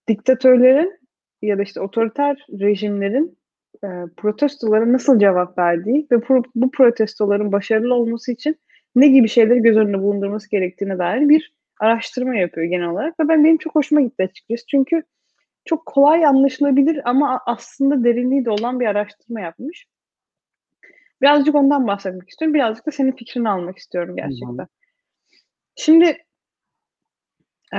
[0.08, 1.00] diktatörlerin
[1.42, 3.38] ya da işte otoriter rejimlerin
[3.84, 8.56] e, protestolara nasıl cevap verdiği ve pro, bu protestoların başarılı olması için
[8.94, 13.44] ne gibi şeyleri göz önünde bulundurması gerektiğine dair bir araştırma yapıyor genel olarak ve ben
[13.44, 14.66] benim çok hoşuma gitti açıkçası.
[14.66, 15.02] Çünkü
[15.64, 19.86] çok kolay anlaşılabilir ama aslında derinliği de olan bir araştırma yapmış.
[21.22, 22.54] Birazcık ondan bahsetmek istiyorum.
[22.54, 24.66] Birazcık da senin fikrini almak istiyorum gerçekten.
[25.76, 26.04] Şimdi
[27.74, 27.78] e,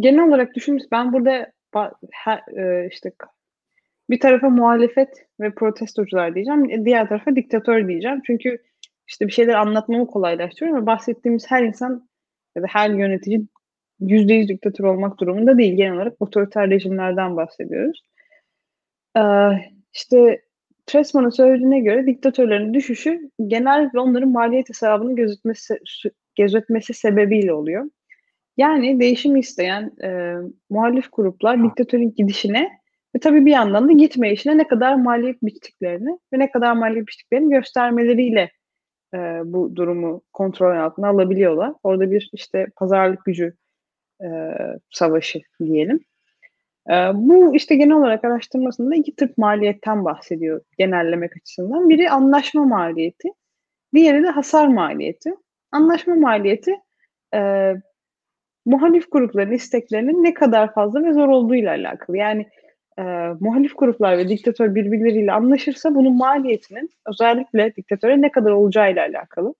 [0.00, 1.52] genel olarak düşünmüş ben burada
[2.12, 3.12] her, e, işte
[4.10, 6.84] bir tarafa muhalefet ve protestocular diyeceğim.
[6.84, 8.22] Diğer tarafa diktatör diyeceğim.
[8.26, 8.62] Çünkü
[9.08, 12.08] işte bir şeyler anlatmamı kolaylaştırıyor ama bahsettiğimiz her insan
[12.56, 13.42] ya da her yönetici
[14.00, 15.76] %100 diktatör olmak durumunda değil.
[15.76, 18.02] Genel olarak otoriter rejimlerden bahsediyoruz.
[19.16, 20.42] Eee, işte
[20.86, 25.78] Treisman'ın söylediğine göre diktatörlerin düşüşü genellikle onların maliyet hesabını gözetmesi,
[26.38, 27.90] gözetmesi sebebiyle oluyor.
[28.56, 30.34] Yani değişim isteyen e,
[30.70, 32.70] muhalif gruplar diktatörün gidişine
[33.16, 37.50] ve tabii bir yandan da gitmeyişine ne kadar maliyet biçtiklerini ve ne kadar maliyet biçtiklerini
[37.50, 38.50] göstermeleriyle
[39.16, 41.72] e, bu durumu kontrol altına alabiliyorlar.
[41.82, 43.54] Orada bir işte pazarlık gücü
[44.22, 44.28] e,
[44.90, 46.00] savaşı diyelim.
[46.90, 51.88] E, bu işte genel olarak araştırmasında iki tip maliyetten bahsediyor genellemek açısından.
[51.88, 53.28] Biri anlaşma maliyeti,
[53.94, 55.34] diğeri de hasar maliyeti.
[55.72, 56.74] Anlaşma maliyeti
[57.34, 57.72] e,
[58.66, 62.16] muhalif grupların isteklerinin ne kadar fazla ve zor olduğuyla alakalı.
[62.16, 62.46] Yani
[62.98, 63.02] e,
[63.40, 69.54] muhalif gruplar ve diktatör birbirleriyle anlaşırsa bunun maliyetinin özellikle diktatöre ne kadar olacağıyla alakalı.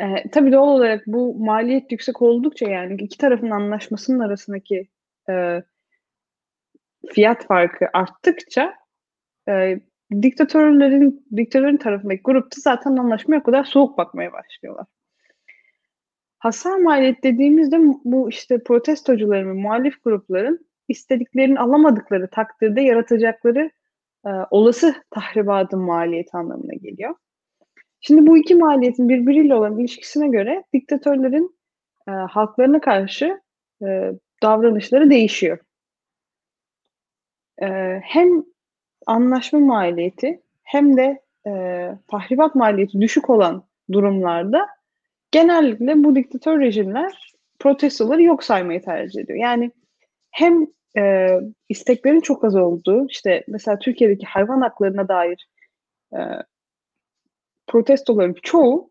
[0.00, 4.88] E, tabii doğal olarak bu maliyet yüksek oldukça yani iki tarafın anlaşmasının arasındaki
[5.30, 5.62] e,
[7.14, 8.74] fiyat farkı arttıkça
[9.48, 9.80] e,
[10.22, 14.86] diktatörlerin diktatörün tarafındaki grupta zaten anlaşmaya kadar soğuk bakmaya başlıyorlar.
[16.38, 23.70] Hasar maliyet dediğimizde bu işte protestocuların ve muhalif grupların istediklerini alamadıkları takdirde yaratacakları
[24.26, 27.14] e, olası tahribatın maliyeti anlamına geliyor.
[28.00, 31.56] Şimdi bu iki maliyetin birbiriyle olan ilişkisine göre diktatörlerin
[32.08, 33.40] e, halklarına karşı
[33.86, 35.58] e, davranışları değişiyor.
[37.62, 37.66] E,
[38.04, 38.44] hem
[39.06, 41.52] anlaşma maliyeti hem de e,
[42.08, 44.68] tahribat maliyeti düşük olan durumlarda
[45.30, 49.38] genellikle bu diktatör rejimler protestoları yok saymayı tercih ediyor.
[49.38, 49.70] Yani
[50.34, 50.66] hem
[50.96, 51.28] e,
[51.68, 55.48] isteklerin çok az olduğu, işte mesela Türkiye'deki hayvan haklarına dair
[56.12, 56.18] e,
[57.66, 58.90] protestoların çoğu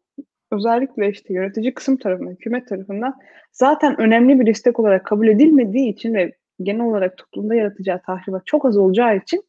[0.52, 3.16] özellikle işte yönetici kısım tarafından, hükümet tarafından
[3.52, 8.66] zaten önemli bir istek olarak kabul edilmediği için ve genel olarak toplumda yaratacağı tahribat çok
[8.66, 9.44] az olacağı için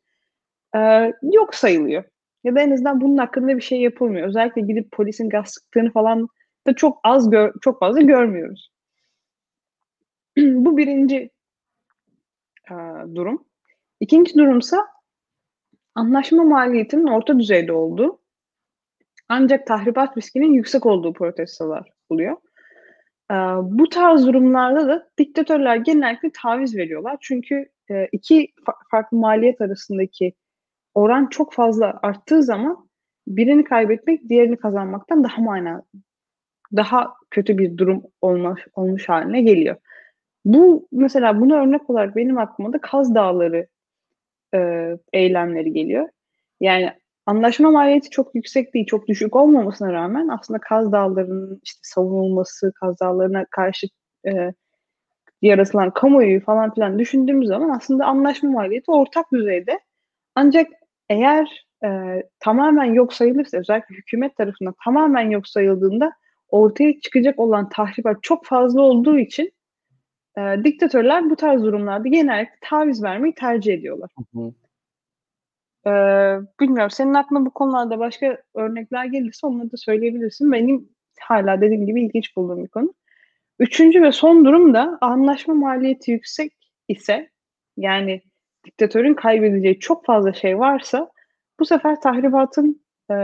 [0.77, 2.05] e, yok sayılıyor.
[2.45, 4.29] Ya da en azından bunun hakkında bir şey yapılmıyor.
[4.29, 6.29] Özellikle gidip polisin gaz sıktığını falan
[6.67, 8.71] da çok az gör, çok fazla görmüyoruz.
[10.39, 11.34] Bu birinci
[12.71, 12.75] e,
[13.15, 13.45] durum.
[14.01, 14.87] İkinci durumsa
[15.95, 18.19] anlaşma maliyetinin orta düzeyde olduğu
[19.29, 22.37] ancak tahribat riskinin yüksek olduğu protestolar oluyor.
[23.31, 27.17] E, bu tarz durumlarda da diktatörler genellikle taviz veriyorlar.
[27.21, 30.35] Çünkü e, iki fa- farklı maliyet arasındaki
[30.95, 32.89] oran çok fazla arttığı zaman
[33.27, 35.83] birini kaybetmek diğerini kazanmaktan daha mana
[36.77, 39.77] daha kötü bir durum olmuş, olmuş haline geliyor.
[40.45, 43.67] Bu mesela buna örnek olarak benim aklıma da Kaz Dağları
[44.55, 46.09] e, eylemleri geliyor.
[46.61, 46.93] Yani
[47.27, 53.01] anlaşma maliyeti çok yüksek değil, çok düşük olmamasına rağmen aslında Kaz Dağları'nın işte savunulması, Kaz
[53.01, 53.87] Dağları'na karşı
[54.27, 54.53] e,
[55.43, 59.81] yaratılan kamuoyu falan filan düşündüğümüz zaman aslında anlaşma maliyeti ortak düzeyde.
[60.35, 60.67] Ancak
[61.11, 66.13] eğer e, tamamen yok sayılırsa, özellikle hükümet tarafından tamamen yok sayıldığında
[66.49, 69.53] ortaya çıkacak olan tahribat çok fazla olduğu için
[70.39, 74.11] e, diktatörler bu tarz durumlarda genellikle taviz vermeyi tercih ediyorlar.
[74.19, 74.53] Hı hı.
[75.87, 75.93] E,
[76.61, 80.53] bilmiyorum senin aklına bu konularda başka örnekler gelirse onları da söyleyebilirsin.
[80.53, 80.89] Benim
[81.21, 82.95] hala dediğim gibi ilginç bulduğum bir konu.
[83.59, 86.53] Üçüncü ve son durum da anlaşma maliyeti yüksek
[86.89, 87.31] ise
[87.77, 88.23] yani
[88.65, 91.11] diktatörün kaybedeceği çok fazla şey varsa
[91.61, 93.17] bu sefer tahribatın e,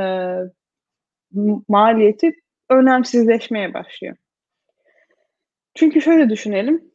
[1.68, 2.32] maliyeti
[2.68, 4.16] önemsizleşmeye başlıyor.
[5.74, 6.89] Çünkü şöyle düşünelim.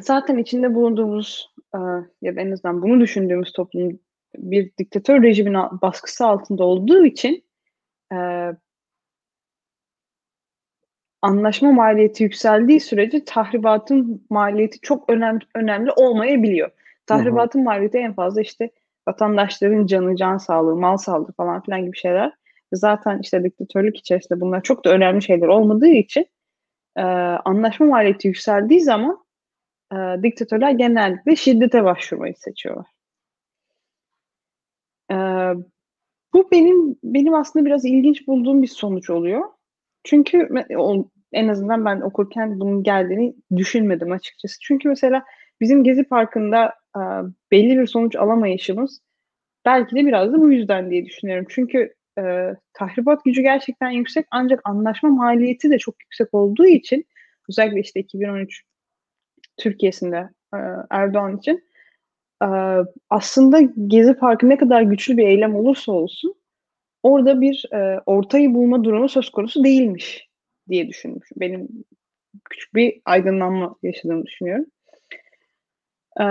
[0.00, 1.78] Zaten içinde bulunduğumuz e,
[2.22, 3.98] ya da en azından bunu düşündüğümüz toplum
[4.36, 7.44] bir diktatör rejimin baskısı altında olduğu için
[8.12, 8.16] e,
[11.22, 16.70] anlaşma maliyeti yükseldiği sürece tahribatın maliyeti çok önemli önemli olmayabiliyor.
[17.06, 17.64] Tahribatın hı hı.
[17.64, 18.70] maliyeti en fazla işte
[19.08, 22.32] vatandaşların canı, can sağlığı, mal sağlığı falan filan gibi şeyler.
[22.72, 26.26] Zaten işte diktatörlük içerisinde bunlar çok da önemli şeyler olmadığı için
[26.96, 27.02] e,
[27.44, 29.21] anlaşma maliyeti yükseldiği zaman
[29.92, 32.86] e, diktatörler genellikle şiddete başvurmayı seçiyorlar.
[35.10, 35.16] E,
[36.32, 39.42] bu benim benim aslında biraz ilginç bulduğum bir sonuç oluyor.
[40.04, 40.48] Çünkü
[41.32, 44.56] en azından ben okurken bunun geldiğini düşünmedim açıkçası.
[44.62, 45.24] Çünkü mesela
[45.60, 47.00] bizim Gezi Parkı'nda e,
[47.50, 49.00] belli bir sonuç alamayışımız
[49.64, 51.46] belki de biraz da bu yüzden diye düşünüyorum.
[51.50, 52.22] Çünkü e,
[52.74, 57.04] tahribat gücü gerçekten yüksek ancak anlaşma maliyeti de çok yüksek olduğu için
[57.48, 58.62] özellikle işte 2013
[59.62, 60.58] Türkiye'sinde e,
[60.90, 61.64] Erdoğan için
[62.42, 62.48] e,
[63.10, 66.34] aslında Gezi Parkı ne kadar güçlü bir eylem olursa olsun
[67.02, 70.28] orada bir e, ortayı bulma durumu söz konusu değilmiş
[70.68, 71.28] diye düşünmüş.
[71.36, 71.68] Benim
[72.50, 74.66] küçük bir aydınlanma yaşadığını düşünüyorum.
[76.20, 76.24] Ee,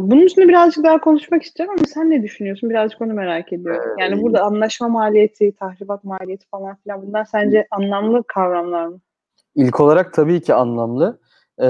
[0.00, 2.70] bunun üstüne birazcık daha konuşmak istiyorum ama sen ne düşünüyorsun?
[2.70, 3.96] Birazcık onu merak ediyorum.
[3.98, 9.00] Yani burada anlaşma maliyeti, tahribat maliyeti falan filan bunlar sence anlamlı kavramlar mı?
[9.54, 11.20] İlk olarak tabii ki anlamlı.
[11.60, 11.66] Ee,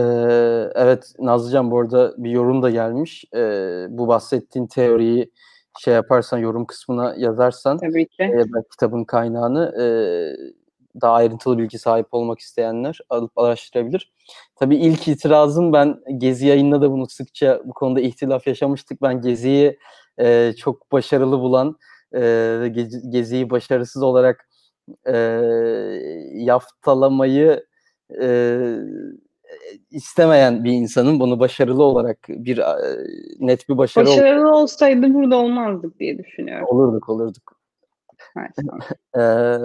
[0.74, 3.24] evet Nazlıcan bu arada bir yorum da gelmiş.
[3.34, 5.32] Ee, bu bahsettiğin teoriyi
[5.80, 8.22] şey yaparsan yorum kısmına yazarsan Tabii ki.
[8.22, 9.86] E, kitabın kaynağını e,
[11.00, 14.12] daha ayrıntılı bilgi sahip olmak isteyenler alıp araştırabilir.
[14.56, 19.02] Tabii ilk itirazım ben Gezi yayında da bunu sıkça bu konuda ihtilaf yaşamıştık.
[19.02, 19.78] Ben Gezi'yi
[20.18, 21.76] e, çok başarılı bulan
[22.14, 22.72] e,
[23.10, 24.48] Gezi'yi başarısız olarak
[25.08, 25.14] e,
[26.34, 27.66] yaftalamayı
[28.22, 28.26] e,
[29.90, 32.64] istemeyen bir insanın bunu başarılı olarak bir e,
[33.40, 36.66] net bir başarı Başarılı ol- olsaydı burada olmazdık diye düşünüyorum.
[36.68, 37.58] Olurduk olurduk.
[39.18, 39.56] Ee,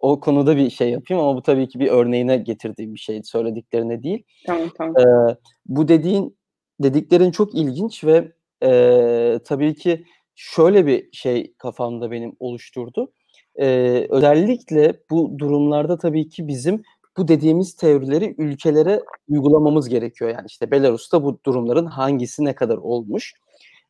[0.00, 4.02] o konuda bir şey yapayım ama bu tabii ki bir örneğine getirdiğim bir şey söylediklerine
[4.02, 4.22] değil.
[4.46, 4.94] Tamam tamam.
[4.98, 6.38] Ee, bu dediğin
[6.80, 13.12] dediklerin çok ilginç ve e, tabii ki şöyle bir şey kafamda benim oluşturdu.
[13.60, 16.82] Ee, özellikle bu durumlarda tabii ki bizim
[17.18, 20.30] bu dediğimiz teorileri ülkelere uygulamamız gerekiyor.
[20.30, 23.34] Yani işte Belarus'ta bu durumların hangisi ne kadar olmuş.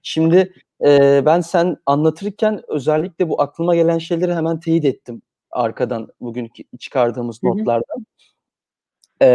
[0.03, 0.53] Şimdi
[0.87, 7.43] e, ben sen anlatırken özellikle bu aklıma gelen şeyleri hemen teyit ettim arkadan bugünkü çıkardığımız
[7.43, 8.07] notlardan.
[9.23, 9.29] E,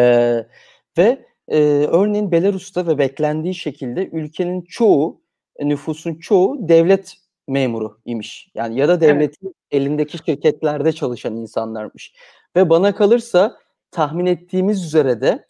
[0.98, 1.60] ve e,
[1.92, 5.22] örneğin Belarus'ta ve beklendiği şekilde ülkenin çoğu,
[5.62, 7.14] nüfusun çoğu devlet
[7.48, 8.50] memuru imiş.
[8.56, 9.56] Yani ya da devletin evet.
[9.72, 12.14] elindeki şirketlerde çalışan insanlarmış.
[12.56, 13.58] Ve bana kalırsa
[13.94, 15.48] tahmin ettiğimiz üzere de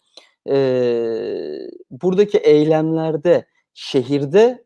[0.48, 0.56] e,
[1.90, 4.64] buradaki eylemlerde şehirde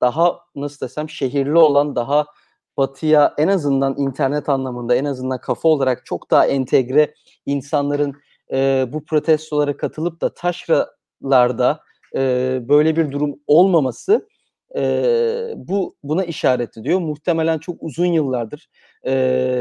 [0.00, 2.26] daha nasıl desem şehirli olan daha
[2.76, 7.14] batıya en azından internet anlamında en azından kafa olarak çok daha entegre
[7.46, 8.14] insanların
[8.52, 11.80] e, bu protestolara katılıp da taşralarda
[12.14, 12.20] e,
[12.68, 14.28] böyle bir durum olmaması
[14.76, 14.82] e,
[15.56, 17.00] bu buna işaret ediyor.
[17.00, 18.68] Muhtemelen çok uzun yıllardır
[19.02, 19.12] e,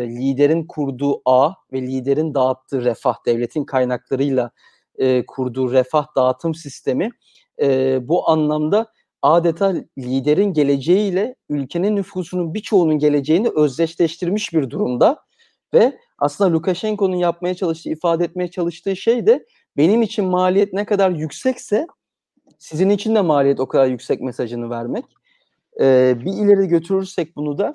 [0.08, 4.52] liderin kurduğu ağ ve liderin dağıttığı refah, devletin kaynaklarıyla
[4.96, 7.10] e, kurduğu refah dağıtım sistemi
[7.62, 15.18] e, bu anlamda adeta liderin geleceğiyle ülkenin nüfusunun birçoğunun geleceğini özdeşleştirmiş bir durumda
[15.74, 19.46] ve aslında Lukashenko'nun yapmaya çalıştığı, ifade etmeye çalıştığı şey de
[19.78, 21.88] benim için maliyet ne kadar yüksekse
[22.62, 25.06] sizin için de maliyet o kadar yüksek mesajını vermek.
[25.82, 27.74] Ee, bir ileri götürürsek bunu da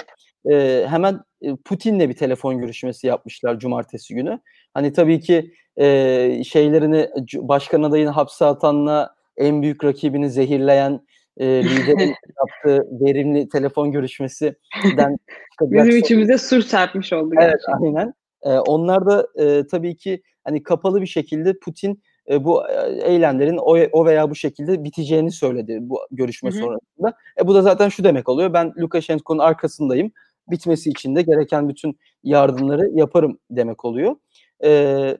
[0.50, 1.20] e, hemen
[1.64, 4.40] Putin'le bir telefon görüşmesi yapmışlar cumartesi günü.
[4.74, 11.00] Hani tabii ki e, şeylerini başkan adayını hapse atanla en büyük rakibini zehirleyen
[11.36, 15.16] e, liderin yaptığı verimli telefon görüşmesinden
[15.60, 17.34] bizim içimize sur serpmiş oldu.
[17.40, 17.86] Evet gerçekten.
[17.86, 18.14] aynen.
[18.42, 22.68] E, onlar da e, tabii ki hani kapalı bir şekilde Putin e, bu
[23.02, 26.58] eylemlerin o, o veya bu şekilde biteceğini söyledi bu görüşme Hı-hı.
[26.58, 27.18] sonrasında.
[27.40, 28.52] E, bu da zaten şu demek oluyor.
[28.52, 30.12] Ben Lukashenko'nun arkasındayım.
[30.50, 34.16] Bitmesi için de gereken bütün yardımları yaparım demek oluyor.
[34.64, 35.18] E,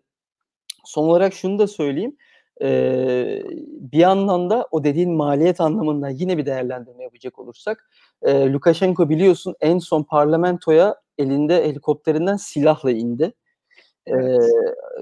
[0.85, 2.16] son olarak şunu da söyleyeyim.
[2.62, 3.42] Ee,
[3.81, 7.90] bir yandan da o dediğin maliyet anlamında yine bir değerlendirme yapacak olursak
[8.23, 13.33] e, Lukashenko biliyorsun en son parlamentoya elinde helikopterinden silahla indi.
[14.07, 14.51] Evet.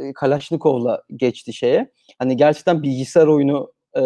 [0.03, 1.93] E, Kalaşnikov'la geçti şeye.
[2.19, 4.01] Hani gerçekten bilgisayar oyunu e,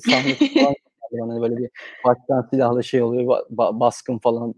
[0.00, 0.74] sahnesi falan
[1.12, 1.70] yani böyle bir
[2.04, 4.54] baştan silahla şey oluyor ba- baskın falan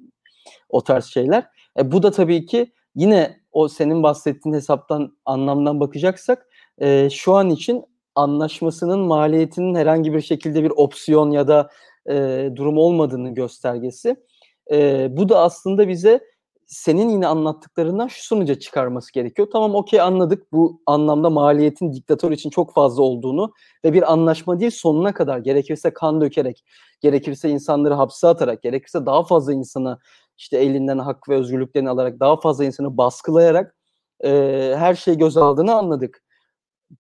[0.68, 1.46] o tarz şeyler.
[1.78, 6.46] E, bu da tabii ki yine o senin bahsettiğin hesaptan anlamdan bakacaksak
[6.78, 11.70] e, şu an için anlaşmasının maliyetinin herhangi bir şekilde bir opsiyon ya da
[12.11, 14.16] e, durum olmadığını göstergesi.
[14.72, 16.20] E, bu da aslında bize
[16.74, 19.48] senin yine anlattıklarından şu sonuca çıkarması gerekiyor.
[19.52, 23.52] Tamam okey anladık bu anlamda maliyetin diktatör için çok fazla olduğunu
[23.84, 26.64] ve bir anlaşma değil sonuna kadar gerekirse kan dökerek,
[27.00, 29.98] gerekirse insanları hapse atarak, gerekirse daha fazla insana
[30.38, 33.76] işte elinden hak ve özgürlüklerini alarak daha fazla insanı baskılayarak
[34.24, 34.30] e,
[34.76, 36.22] her şeyi göz aldığını anladık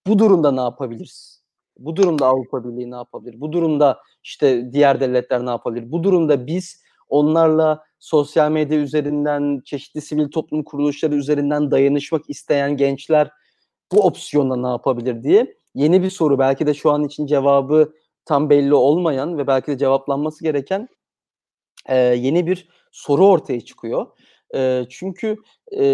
[0.06, 1.44] bu durumda ne yapabiliriz?
[1.78, 3.40] Bu durumda Avrupa Birliği ne yapabilir?
[3.40, 5.92] Bu durumda işte diğer devletler ne yapabilir?
[5.92, 13.30] Bu durumda biz onlarla sosyal medya üzerinden, çeşitli sivil toplum kuruluşları üzerinden dayanışmak isteyen gençler
[13.92, 16.38] bu opsiyonla ne yapabilir diye yeni bir soru.
[16.38, 17.92] Belki de şu an için cevabı
[18.24, 20.88] tam belli olmayan ve belki de cevaplanması gereken
[21.88, 24.06] e, yeni bir soru ortaya çıkıyor.
[24.54, 25.36] E, çünkü
[25.72, 25.84] e,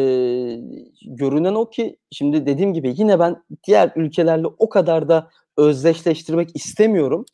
[1.06, 7.24] görünen o ki şimdi dediğim gibi yine ben diğer ülkelerle o kadar da özdeşleştirmek istemiyorum.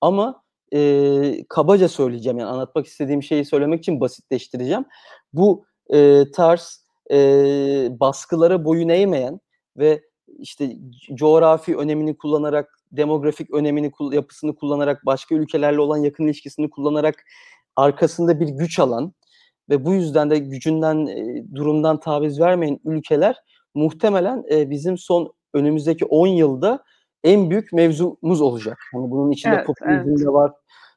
[0.00, 0.41] Ama
[0.74, 4.84] e, kabaca söyleyeceğim yani anlatmak istediğim şeyi söylemek için basitleştireceğim.
[5.32, 7.16] Bu e, tarz e,
[8.00, 9.40] baskılara boyun eğmeyen
[9.76, 10.02] ve
[10.38, 10.76] işte
[11.14, 17.24] coğrafi önemini kullanarak, demografik önemini yapısını kullanarak, başka ülkelerle olan yakın ilişkisini kullanarak
[17.76, 19.12] arkasında bir güç alan
[19.70, 21.06] ve bu yüzden de gücünden,
[21.54, 23.36] durumdan taviz vermeyen ülkeler
[23.74, 26.84] muhtemelen bizim son önümüzdeki 10 yılda
[27.24, 28.78] en büyük mevzumuz olacak.
[28.92, 30.18] Hani bunun içinde Evet, popülizm evet.
[30.18, 30.52] de var,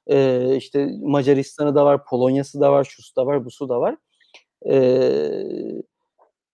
[0.07, 3.95] e, işte Macaristan'ı da var, Polonya'sı da var, şusu da var, busu da var.
[4.65, 5.83] Eee,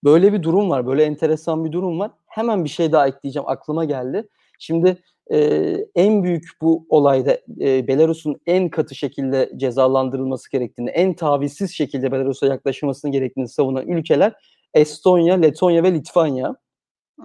[0.06, 2.12] böyle bir durum var, böyle enteresan bir durum var.
[2.28, 4.30] Hemen bir şey daha ekleyeceğim, aklıma geldi.
[4.60, 4.98] Şimdi
[5.32, 12.12] eee, en büyük bu olayda eee, Belarus'un en katı şekilde cezalandırılması gerektiğini, en tavizsiz şekilde
[12.12, 14.34] Belarus'a yaklaşılmasını gerektiğini savunan ülkeler
[14.76, 16.56] Estonya, Letonya ve Litvanya.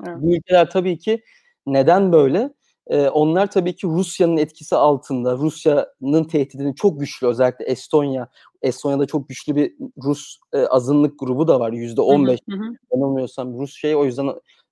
[0.09, 0.17] Evet.
[0.23, 1.23] Bu ülkeler tabii ki
[1.69, 2.51] neden böyle?
[2.91, 8.29] Eee, onlar tabii ki Rusya'nın etkisi altında, Rusya'nın tehdidini çok güçlü özellikle Estonya,
[8.63, 9.75] Estonya'da çok güçlü bir
[10.05, 11.73] Rus eee, azınlık grubu da var.
[11.73, 12.73] %15 Hı hı, hı hı.
[12.95, 14.27] yanılmıyorsam Rus şey o yüzden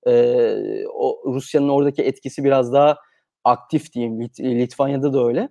[0.07, 2.97] eee, o Rusya'nın oradaki etkisi biraz daha
[3.43, 4.21] aktif diyeyim.
[4.21, 5.49] Lit Litvanya'da da öyle.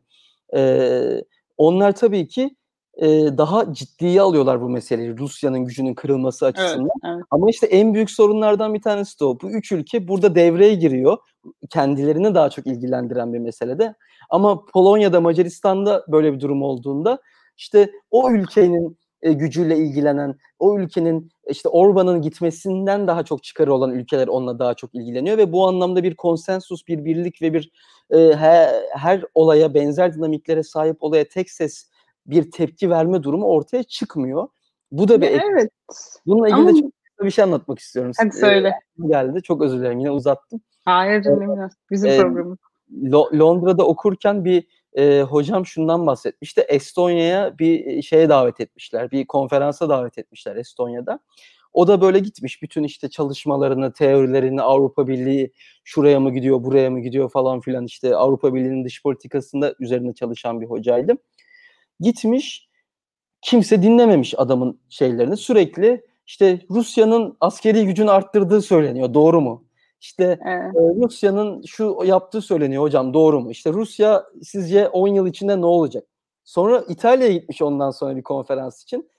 [0.54, 1.24] Eee,
[1.56, 2.56] onlar tabii ki
[3.02, 6.88] eee, daha ciddiye alıyorlar bu meseleyi Rusya'nın gücünün kırılması Evet, açısından.
[7.06, 7.24] evet.
[7.30, 9.38] Ama işte en büyük sorunlardan bir tanesi de o.
[9.42, 11.18] Bu 3 ülke burada devreye giriyor.
[11.70, 13.95] Kendilerini daha çok ilgilendiren bir meselede.
[14.30, 17.18] Ama Polonya'da, Macaristan'da böyle bir durum olduğunda
[17.57, 23.90] işte o ülkenin e, gücüyle ilgilenen, o ülkenin işte Orban'ın gitmesinden daha çok çıkarı olan
[23.90, 27.72] ülkeler onunla daha çok ilgileniyor ve bu anlamda bir konsensus, bir birlik ve bir
[28.11, 31.90] e, her, her olaya benzer dinamiklere sahip olaya tek ses
[32.26, 34.49] bir tepki verme durumu ortaya çıkmıyor.
[34.92, 35.70] Bu da bir Ya, ek- evet.
[36.26, 38.12] Bununla ilgili Ama de çok kısa bir şey anlatmak istiyorum.
[38.18, 38.72] Hadi söyle.
[38.92, 39.42] aklıma geldi.
[39.42, 39.98] Çok özür dilerim.
[39.98, 40.60] Yine uzattım.
[40.84, 41.70] Hayır canım ya.
[41.90, 42.58] Bizim eee, programımız.
[43.02, 44.64] Lo- Londra'da okurken bir
[44.96, 46.60] eee, hocam şundan bahsetmişti.
[46.60, 49.10] Estonya'ya bir şeye davet etmişler.
[49.10, 51.18] Bir konferansa davet etmişler Estonya'da.
[51.72, 52.62] O da böyle gitmiş.
[52.62, 55.52] Bütün işte çalışmalarını, teorilerini, Avrupa Birliği
[55.84, 60.60] şuraya mı gidiyor, buraya mı gidiyor falan filan işte Avrupa Birliği'nin dış politikasında üzerine çalışan
[60.60, 61.12] bir hocaydı.
[62.00, 62.68] Gitmiş
[63.42, 65.36] kimse dinlememiş adamın şeylerini.
[65.36, 69.14] Sürekli işte Rusya'nın askeri gücünü arttırdığı söyleniyor.
[69.14, 69.64] Doğru mu?
[70.00, 70.76] İşte Evet.
[70.76, 73.14] e, Rusya'nın şu yaptığı söyleniyor hocam.
[73.14, 73.50] Doğru mu?
[73.50, 76.04] İşte Rusya sizce 10 yıl içinde ne olacak?
[76.44, 79.10] Sonra İtalya'ya gitmiş ondan sonra bir konferans için.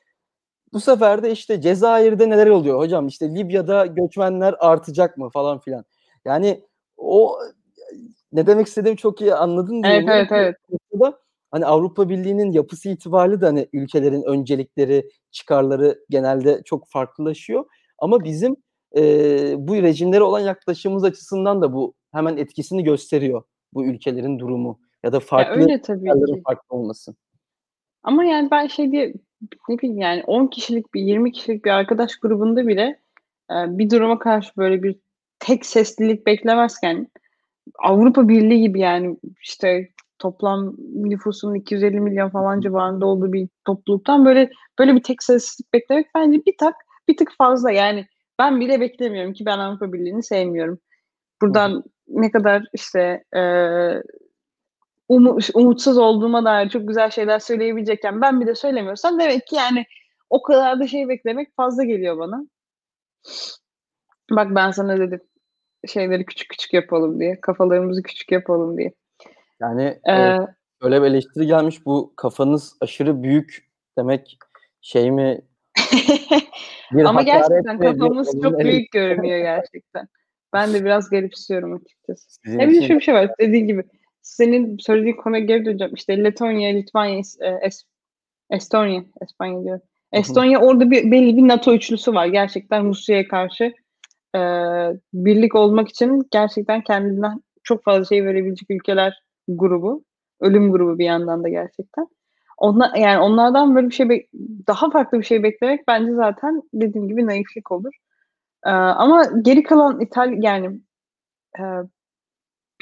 [0.73, 3.07] Bu sefer de işte Cezayir'de neler oluyor hocam?
[3.07, 5.85] İşte Libya'da göçmenler artacak mı falan filan.
[6.25, 6.63] Yani
[6.97, 7.39] o
[8.31, 10.55] ne demek istediğimi çok iyi anladın diye Evet, evet, evet.
[11.55, 17.65] Hani Avrupa Birliği'nin yapısı itibariyle de hani ülkelerin öncelikleri, çıkarları genelde çok farklılaşıyor.
[17.97, 18.55] Ama bizim
[18.95, 23.43] eee, bu rejimlere olan yaklaşımımız açısından da bu hemen etkisini gösteriyor
[23.73, 26.41] bu ülkelerin durumu ya da Ya farklı öyle tabii çıkarların ki.
[26.45, 27.15] farklı olması.
[28.03, 29.13] Ama yani ben şey diye
[29.69, 32.99] ne bileyim yani 10 kişilik bir 20 kişilik bir arkadaş grubunda bile
[33.51, 34.95] e, bir duruma karşı böyle bir
[35.39, 37.07] tek seslilik beklemezken
[37.79, 39.89] Avrupa Birliği gibi yani işte
[40.19, 44.49] toplam nüfusunun 250 milyon falan civarında olduğu bir topluluktan böyle
[44.79, 46.75] böyle bir tek seslilik beklemek bence bir tak
[47.07, 48.05] bir tık fazla yani
[48.39, 50.79] ben bile beklemiyorum ki ben Avrupa Birliği'ni sevmiyorum.
[51.41, 53.41] Buradan ne kadar işte e,
[55.09, 59.85] umu, umutsuz olduğuma dair çok güzel şeyler söyleyebilecekken ben bir de söylemiyorsam demek ki yani
[60.29, 62.41] o kadar da şey beklemek fazla geliyor bana.
[64.31, 65.21] Bak ben sana dedim
[65.87, 67.41] şeyleri küçük küçük yapalım diye.
[67.41, 68.93] Kafalarımızı küçük yapalım diye.
[69.61, 70.37] Yani Ee, e,
[70.81, 71.85] öyle bir eleştiri gelmiş.
[71.85, 74.37] Bu kafanız aşırı büyük demek
[74.81, 75.41] şey mi?
[76.91, 77.81] Bir ama gerçekten mi?
[77.81, 78.87] Bir kafamız olumlu çok büyük eleştiri.
[78.91, 80.07] görünüyor gerçekten.
[80.53, 82.39] Ben de biraz garipsiyorum açıkçası.
[82.45, 83.31] Sizin bir de için şöyle bir şey var.
[83.39, 83.83] Dediğin gibi
[84.21, 85.93] senin söylediğin konuya geri döneceğim.
[85.93, 87.85] İşte Letonya, Litvanya, Es- e, Es-
[88.49, 89.81] Estonya, Espanya diyorum.
[90.11, 92.25] Estonya orada bir belli bir NATO üçlüsü var.
[92.25, 93.73] Gerçekten Rusya'ya karşı
[94.35, 94.39] e,
[95.13, 100.03] birlik olmak için gerçekten kendinden çok fazla şey verebilecek ülkeler grubu.
[100.39, 102.07] Ölüm grubu bir yandan da gerçekten.
[102.57, 104.27] Onlar, yani onlardan böyle bir şey bek-
[104.67, 107.93] daha farklı bir şey beklemek bence zaten dediğim gibi naiflik olur.
[108.65, 110.79] E, ama geri kalan İtalya yani
[111.59, 111.63] e,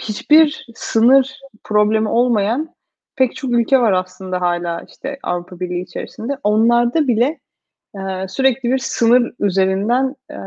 [0.02, 2.76] hiçbir sınır problemi olmayan
[3.16, 6.38] pek çok ülke var aslında hala işte Avrupa Birliği içerisinde.
[6.44, 7.40] Onlarda bile
[7.96, 10.38] e, sürekli bir sınır üzerinden e,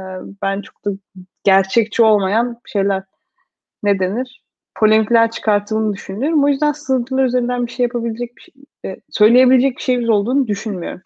[0.42, 0.90] ben çok da
[1.44, 3.02] gerçekçi olmayan şeyler
[3.82, 4.45] ne denir?
[4.76, 6.44] Polemikler çıkartıldığını düşünüyorum.
[6.44, 8.54] O yüzden sınırlar üzerinden bir şey yapabilecek bir şey,
[8.84, 11.02] e, söyleyebilecek bir şeyimiz olduğunu düşünmüyorum.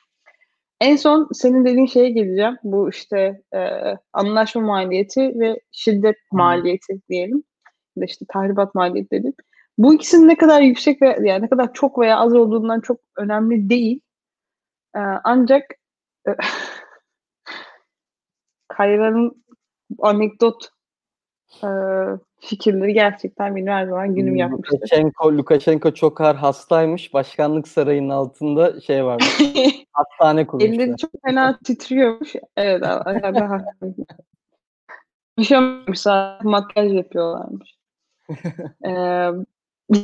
[0.81, 2.59] En son senin dediğin şeye geleceğim.
[2.63, 3.59] Bu işte e,
[4.13, 7.45] anlaşma maliyeti ve şiddet maliyeti diyelim.
[7.97, 9.35] Ya işte tahribat maliyeti dedim.
[9.79, 13.71] Bu ikisinin ne kadar yüksek ve yani ne kadar çok veya az olduğundan çok önemli
[13.71, 14.01] değil.
[14.97, 15.65] E, ancak
[16.29, 16.31] e,
[18.69, 19.45] Kayra'nın
[19.99, 20.69] anekdot
[21.65, 21.69] e,
[22.41, 24.77] fikirleri gerçekten benim her zaman günüm yapmıştır.
[24.77, 27.15] Lukashenko, Lukashenko çok ağır hastaymış.
[27.15, 29.41] Başkanlık sarayının altında şey varmış.
[29.93, 30.75] hastane kurmuşlar.
[30.75, 32.35] Elleri çok fena titriyormuş.
[32.57, 34.07] Evet abi haklıyım.
[35.37, 37.77] Konuşamamış zaten makyaj yapıyorlarmış.
[38.87, 39.31] ee,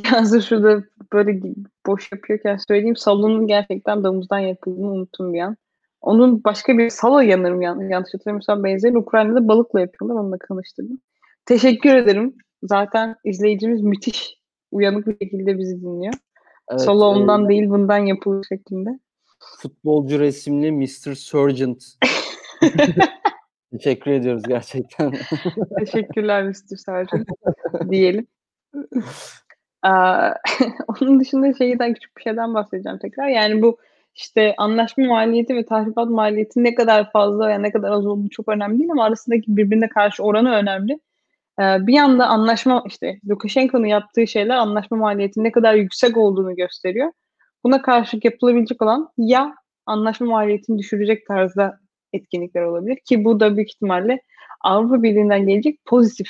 [0.05, 0.83] hazır şurada
[1.13, 1.41] böyle
[1.87, 2.95] boş yapıyorken söyleyeyim.
[2.95, 5.57] Salonun gerçekten domuzdan yapıldığını unuttum bir an.
[6.01, 10.21] Onun başka bir salo yanırım yan, yanlış hatırlamıyorsam benzerini Ukrayna'da balıkla yapıyorlar.
[10.21, 10.99] Onunla tanıştırdım.
[11.47, 12.35] Teşekkür ederim.
[12.63, 14.37] Zaten izleyicimiz müthiş
[14.71, 16.13] uyanık bir şekilde bizi dinliyor.
[16.71, 18.89] Evet, Solo ondan e, değil bundan yapılır şeklinde.
[19.61, 21.15] Futbolcu resimli Mr.
[21.15, 21.83] Sergeant.
[23.71, 25.13] Teşekkür ediyoruz gerçekten.
[25.79, 26.75] Teşekkürler Mr.
[26.77, 27.27] Sergeant
[27.89, 28.27] diyelim.
[29.81, 30.31] Aa,
[30.87, 33.27] onun dışında şeyden küçük bir şeyden bahsedeceğim tekrar.
[33.27, 33.77] Yani bu
[34.15, 38.47] işte anlaşma maliyeti ve tahribat maliyeti ne kadar fazla veya ne kadar az olduğu çok
[38.47, 40.99] önemli değil ama arasındaki birbirine karşı oranı önemli.
[41.59, 47.11] Ee, bir yanda anlaşma işte Lukashenko'nun yaptığı şeyler anlaşma maliyetinin ne kadar yüksek olduğunu gösteriyor.
[47.63, 49.55] Buna karşılık yapılabilecek olan ya
[49.85, 51.79] anlaşma maliyetini düşürecek tarzda
[52.13, 54.21] etkinlikler olabilir ki bu da büyük ihtimalle
[54.61, 56.29] Avrupa Birliği'nden gelecek pozitif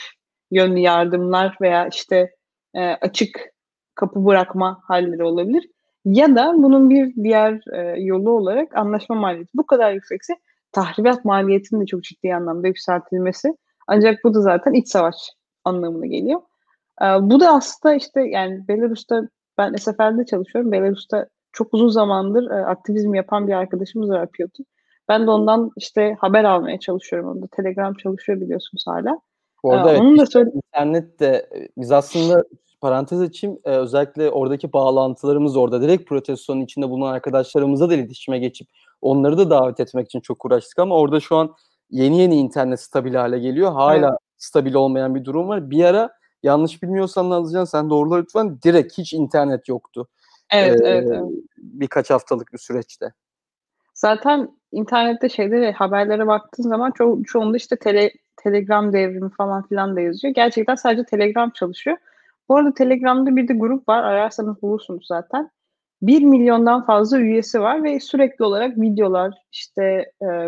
[0.52, 2.32] yönlü yardımlar veya işte
[2.74, 3.40] e, açık
[3.96, 5.70] kapı bırakma halleri olabilir.
[6.06, 10.34] Ya da bunun bir diğer e, yolu olarak anlaşma maliyeti bu kadar yüksekse
[10.72, 13.54] tahribat maliyetinin de çok ciddi anlamda yükseltilmesi.
[13.88, 15.16] Ancak bu da zaten iç savaş
[15.64, 16.42] anlamına geliyor.
[17.02, 19.22] E, bu da aslında işte yani Belarus'ta
[19.58, 20.72] ben SFL'de çalışıyorum.
[20.72, 24.62] Belarus'ta çok uzun zamandır e, aktivizm yapan bir arkadaşımız var Piotr.
[25.10, 27.30] Ben de ondan işte haber almaya çalışıyorum.
[27.30, 29.20] Onda Telegram çalışıyor biliyorsunuz hala.
[29.64, 32.44] Bu arada ee, evet, da söyle- internet de biz aslında
[32.82, 38.68] parantez açayım e, özellikle oradaki bağlantılarımız orada direkt protestonun içinde bulunan arkadaşlarımıza da iletişime geçip
[39.02, 41.56] onları da davet etmek için çok uğraştık ama orada şu an
[41.90, 43.72] yeni yeni internet stabil hale geliyor.
[43.72, 44.20] Hala evet.
[44.38, 45.70] stabil olmayan bir durum var.
[45.70, 46.10] Bir ara
[46.44, 50.08] yanlış bilmiyorsan Nazlıcan sen doğrular lütfen direkt hiç internet yoktu.
[50.54, 51.24] Evet, ee, evet, evet.
[51.58, 53.14] Birkaç haftalık bir süreçte.
[53.94, 58.12] Zaten internette şeyde haberlere baktığın zaman ço çoğunda işte tele,
[58.44, 60.34] Telegram devrimi falan filan da yazıyor.
[60.34, 61.98] Gerçekten sadece Telegram çalışıyor.
[62.50, 64.04] Bu arada Telegram'da bir de grup var.
[64.04, 65.52] Ararsanız bulursunuz zaten.
[66.02, 70.48] 1 milyondan fazla üyesi var ve sürekli olarak videolar, işte e,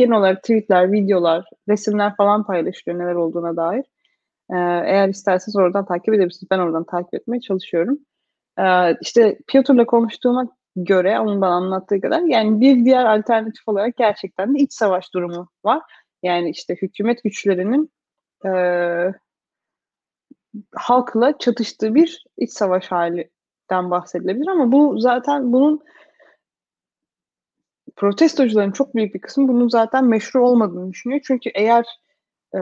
[0.00, 3.84] genel olarak tweetler, videolar, resimler falan paylaşıyor neler olduğuna dair.
[4.50, 6.50] E, eğer isterseniz oradan takip edebilirsiniz.
[6.50, 7.98] Ben oradan takip etmeye çalışıyorum.
[8.58, 10.46] E, işte Piotr'la konuştuğuma
[10.76, 15.48] göre, onun bana anlattığı kadar yani bir diğer alternatif olarak gerçekten de iç savaş durumu
[15.64, 15.82] var.
[16.22, 17.90] Yani işte hükümet güçlerinin
[18.46, 18.50] e,
[20.74, 25.80] halkla çatıştığı bir iç savaş halinden bahsedilebilir ama bu zaten bunun
[27.96, 31.20] protestocuların çok büyük bir kısmı bunun zaten meşru olmadığını düşünüyor.
[31.24, 31.84] Çünkü eğer
[32.54, 32.58] e,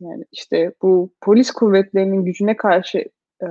[0.00, 2.98] yani işte bu polis kuvvetlerinin gücüne karşı
[3.42, 3.46] e,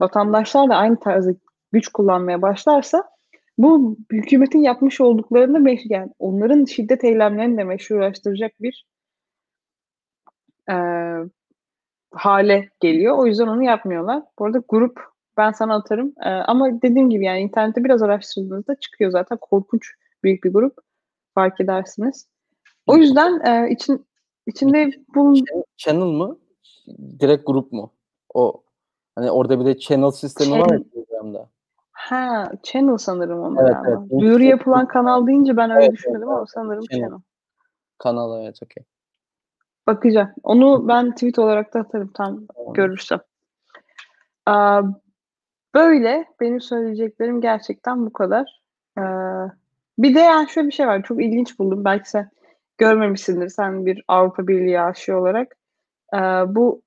[0.00, 1.32] vatandaşlar da aynı tarzda
[1.72, 3.04] güç kullanmaya başlarsa
[3.58, 8.86] bu hükümetin yapmış olduklarını meş yani onların şiddet eylemlerini de meşrulaştıracak bir
[10.70, 10.74] e,
[12.12, 13.18] hale geliyor.
[13.18, 14.22] O yüzden onu yapmıyorlar.
[14.38, 15.00] Bu arada grup
[15.36, 16.12] ben sana atarım.
[16.24, 20.78] E, ama dediğim gibi yani internette biraz araştırdığınızda çıkıyor zaten korkunç büyük bir grup.
[21.34, 22.26] Fark edersiniz.
[22.86, 24.06] O yüzden e, için
[24.46, 25.34] içinde bu
[25.76, 26.38] channel mı?
[27.20, 27.92] Direkt grup mu?
[28.34, 28.62] O
[29.14, 30.64] hani orada bir de channel sistemi channel.
[30.64, 31.48] var ya Telegram'da.
[31.92, 34.20] Ha, channel sanırım onu evet, Evet.
[34.20, 37.04] Duyuru yapılan kanal deyince ben öyle evet, düşünmedim evet, ama sanırım channel.
[37.04, 37.20] channel.
[37.98, 38.84] Kanal evet okey.
[39.86, 40.30] Bakacağım.
[40.42, 42.72] Onu ben tweet olarak da atarım tam tamam.
[42.72, 43.20] görürsem.
[45.74, 48.62] böyle benim söyleyeceklerim gerçekten bu kadar.
[50.02, 51.02] Bir de yani şöyle bir şey var.
[51.02, 51.84] Çok ilginç buldum.
[51.84, 52.30] Belki sen
[52.78, 53.48] görmemişsindir.
[53.48, 55.56] Sen bir Avrupa Birliği aşığı olarak.
[56.46, 56.82] bu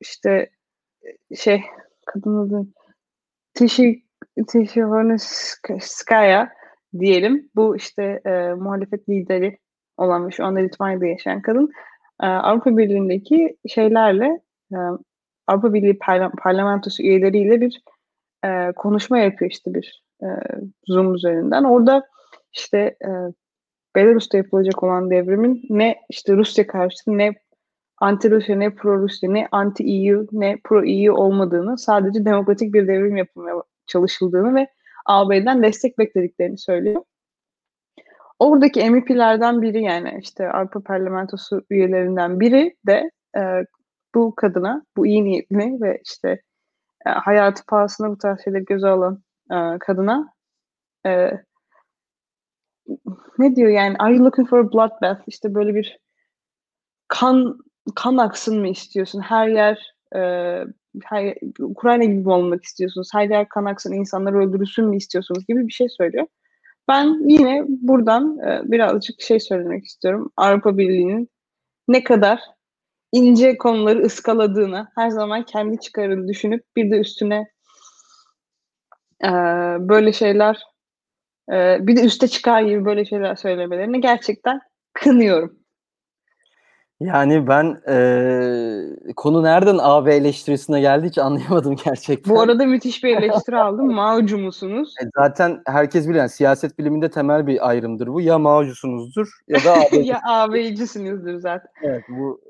[0.00, 0.50] işte
[1.36, 1.62] şey
[2.06, 2.66] kadın adı
[4.34, 6.52] Tişivanskaya
[6.98, 7.50] diyelim.
[7.56, 9.58] Bu işte e, muhalefet lideri
[9.96, 11.72] olan ve şu anda Litvanya'da yaşayan kadın
[12.22, 14.40] e, Avrupa Birliği'ndeki şeylerle
[14.72, 14.76] e,
[15.46, 17.82] Avrupa Birliği parla- parlamentosu üyeleriyle bir
[18.44, 20.28] e, konuşma yapıyor işte bir e,
[20.86, 21.64] Zoom üzerinden.
[21.64, 22.06] Orada
[22.52, 23.10] işte e,
[23.96, 27.34] Belarus'ta yapılacak olan devrimin ne işte Rusya karşıtı ne
[27.98, 32.88] anti Rusya ne pro Rusya ne anti EU ne pro EU olmadığını sadece demokratik bir
[32.88, 33.56] devrim yapılmaya
[33.86, 34.68] çalışıldığını ve
[35.06, 37.02] AB'den destek beklediklerini söylüyor.
[38.38, 43.66] Oradaki MEP'lerden biri yani işte Avrupa Parlamentosu üyelerinden biri de e,
[44.14, 46.40] bu kadına, bu iyi niyetli ve işte
[47.06, 50.34] e, hayatı pahasına bu tarz şeyleri göze alan e, kadına
[51.06, 51.30] e,
[53.38, 55.22] ne diyor yani are you looking for a bloodbath?
[55.26, 55.98] İşte böyle bir
[57.08, 57.58] kan
[57.94, 59.20] kan aksın mı istiyorsun?
[59.20, 60.20] Her yer e,
[61.04, 63.08] her, Ukrayna gibi olmak istiyorsunuz?
[63.12, 66.26] Her yer kan aksın, insanlar öldürülsün mü istiyorsunuz gibi bir şey söylüyor.
[66.88, 68.38] Ben yine buradan
[68.72, 70.32] birazcık şey söylemek istiyorum.
[70.36, 71.28] Avrupa Birliği'nin
[71.88, 72.40] ne kadar
[73.12, 77.53] ince konuları ıskaladığını, her zaman kendi çıkarını düşünüp bir de üstüne
[79.24, 79.28] e,
[79.88, 80.62] böyle şeyler
[81.52, 84.60] e, bir de üste çıkar gibi böyle şeyler söylemelerini gerçekten
[84.94, 85.63] kınıyorum.
[87.00, 92.34] Yani ben e, konu nereden AB eleştirisine geldi hiç anlayamadım gerçekten.
[92.34, 93.86] Bu arada müthiş bir eleştiri aldım.
[93.94, 94.94] Mao'cu musunuz?
[95.02, 98.20] E, zaten herkes bilen siyaset biliminde temel bir ayrımdır bu.
[98.20, 99.96] Ya Mao'cusunuzdur ya da AB.
[100.04, 101.70] ya AB'cisinizdir zaten.
[101.82, 102.40] Evet bu.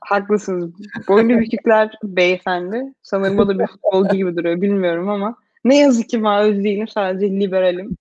[0.00, 0.70] Haklısınız.
[1.08, 2.94] Boynu bükükler beyefendi.
[3.02, 4.60] Sanırım o da bir futbolcu gibi duruyor.
[4.60, 5.36] Bilmiyorum ama.
[5.64, 6.88] Ne yazık ki Mao değilim.
[6.88, 7.96] Sadece liberalim.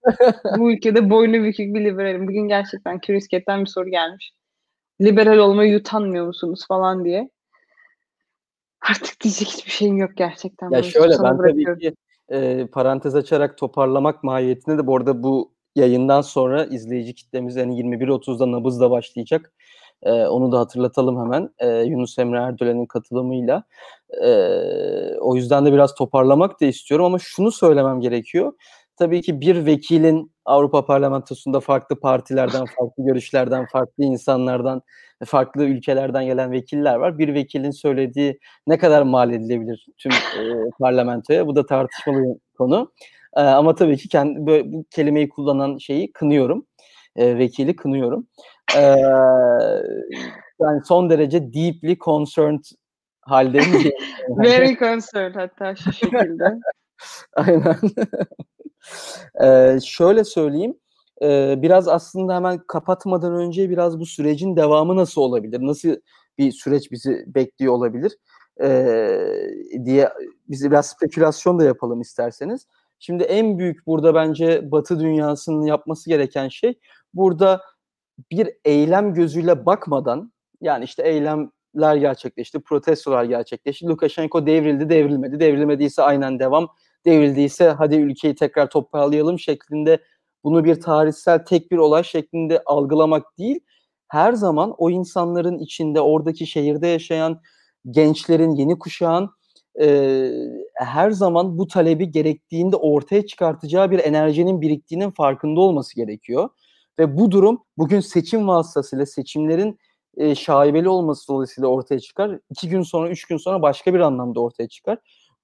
[0.58, 2.28] bu ülkede boynu bükük bir liberalim.
[2.28, 4.34] Bugün gerçekten Curious bir soru gelmiş
[5.02, 7.30] liberal olmayı utanmıyor musunuz falan diye.
[8.90, 10.70] Artık diyecek hiçbir şeyim yok gerçekten.
[10.70, 11.96] Ya şöyle ben tabii ki
[12.30, 18.52] e, parantez açarak toparlamak mahiyetinde de bu arada bu yayından sonra izleyici kitlemiz yani 21.30'da
[18.52, 19.54] Nabız'da başlayacak.
[20.04, 21.50] E, onu da hatırlatalım hemen.
[21.60, 23.64] E, Yunus Emre Erdölen'in katılımıyla.
[24.24, 24.30] E,
[25.20, 28.54] o yüzden de biraz toparlamak da istiyorum ama şunu söylemem gerekiyor.
[29.00, 34.82] Tabii ki bir vekilin Avrupa Parlamentosu'nda farklı partilerden, farklı görüşlerden, farklı insanlardan,
[35.26, 37.18] farklı ülkelerden gelen vekiller var.
[37.18, 41.48] Bir vekilin söylediği ne kadar mal edilebilir tüm e, parlamentoya?
[41.48, 42.92] Bu da tartışmalı bir konu.
[43.36, 46.66] E, ama tabii ki kendi böyle, bu kelimeyi kullanan şeyi kınıyorum.
[47.16, 48.28] E, vekili kınıyorum.
[48.78, 48.82] E,
[50.60, 52.64] yani son derece deeply concerned
[53.22, 53.92] haldeyim.
[54.30, 56.60] Very concerned hatta şu şekilde.
[57.36, 57.76] Aynen.
[59.44, 60.78] Ee, şöyle söyleyeyim.
[61.22, 65.60] Ee, biraz aslında hemen kapatmadan önce biraz bu sürecin devamı nasıl olabilir?
[65.62, 65.96] Nasıl
[66.38, 68.18] bir süreç bizi bekliyor olabilir?
[68.62, 69.20] Ee,
[69.86, 70.10] diye
[70.50, 72.68] bizi biraz spekülasyon da yapalım isterseniz.
[73.00, 76.80] Şimdi en büyük burada bence Batı dünyasının yapması gereken şey
[77.14, 77.62] burada
[78.32, 83.86] bir eylem gözüyle bakmadan yani işte eylemler gerçekleşti, protestolar gerçekleşti.
[83.86, 86.70] Lukashenko devrildi, devrilmedi, devrilmediyse aynen devam
[87.06, 90.00] devrildiyse hadi ülkeyi tekrar toparlayalım şeklinde
[90.44, 93.60] bunu bir tarihsel tek bir olay şeklinde algılamak değil,
[94.08, 97.42] her zaman o insanların içinde oradaki şehirde yaşayan
[97.92, 99.30] gençlerin, yeni kuşağın
[99.82, 100.32] e,
[100.76, 106.50] her zaman bu talebi gerektiğinde ortaya çıkartacağı bir enerjinin biriktiğinin farkında olması gerekiyor.
[107.00, 109.80] Ve bu durum bugün seçim vasıtasıyla seçimlerin
[110.18, 112.40] e, şaibeli olması dolayısıyla ortaya çıkar.
[112.50, 114.98] İki gün sonra, üç gün sonra başka bir anlamda ortaya çıkar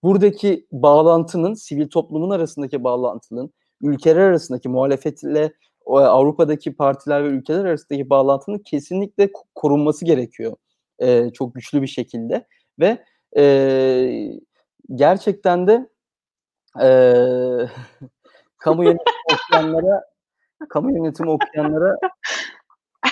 [0.05, 5.53] buradaki bağlantının, sivil toplumun arasındaki bağlantının, ülkeler arasındaki muhalefetle
[5.85, 10.55] Avrupa'daki partiler ve ülkeler arasındaki bağlantının kesinlikle korunması gerekiyor.
[10.99, 12.47] E, çok güçlü bir şekilde
[12.79, 13.03] ve
[13.37, 13.45] e,
[14.95, 15.89] gerçekten de
[16.81, 16.87] e,
[18.57, 20.03] kamu yönetimi okuyanlara
[20.69, 21.97] kamu yönetimi okuyanlara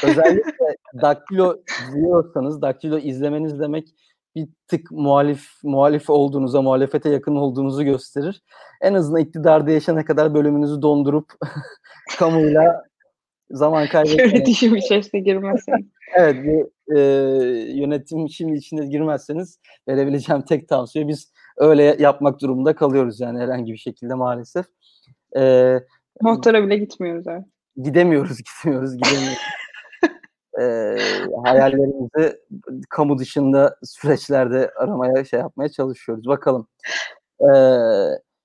[0.04, 1.56] özellikle daktilo
[1.90, 3.88] izliyorsanız daktilo izlemeniz demek
[4.36, 8.42] bir tık muhalif muhalif olduğunuza, muhalefete yakın olduğunuzu gösterir.
[8.82, 11.34] En azından iktidarda yaşana kadar bölümünüzü dondurup
[12.18, 12.84] kamuyla
[13.52, 14.36] zaman kaybetmeyin.
[14.36, 15.86] Yönetim içerisine girmezseniz.
[16.16, 17.00] evet, bir e,
[17.80, 19.60] yönetim şimdi içine girmezseniz
[19.90, 24.66] verebileceğim tek tavsiye biz öyle yapmak durumunda kalıyoruz yani herhangi bir şekilde maalesef.
[25.38, 25.74] E,
[26.22, 27.46] Muhtara bile gitmiyoruz abi.
[27.84, 29.38] Gidemiyoruz, gitmiyoruz, gidemiyoruz
[30.62, 30.64] e,
[31.46, 32.40] hayallerimizi
[32.90, 36.28] kamu dışında süreçlerde aramaya şey yapmaya çalışıyoruz.
[36.28, 36.68] Bakalım.
[37.42, 37.50] E,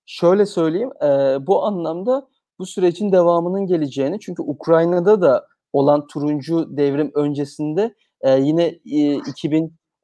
[0.06, 1.06] şöyle söyleyeyim, e,
[1.46, 2.28] bu anlamda
[2.59, 9.18] bu sürecin devamının geleceğini çünkü Ukrayna'da da olan turuncu devrim öncesinde e, yine e,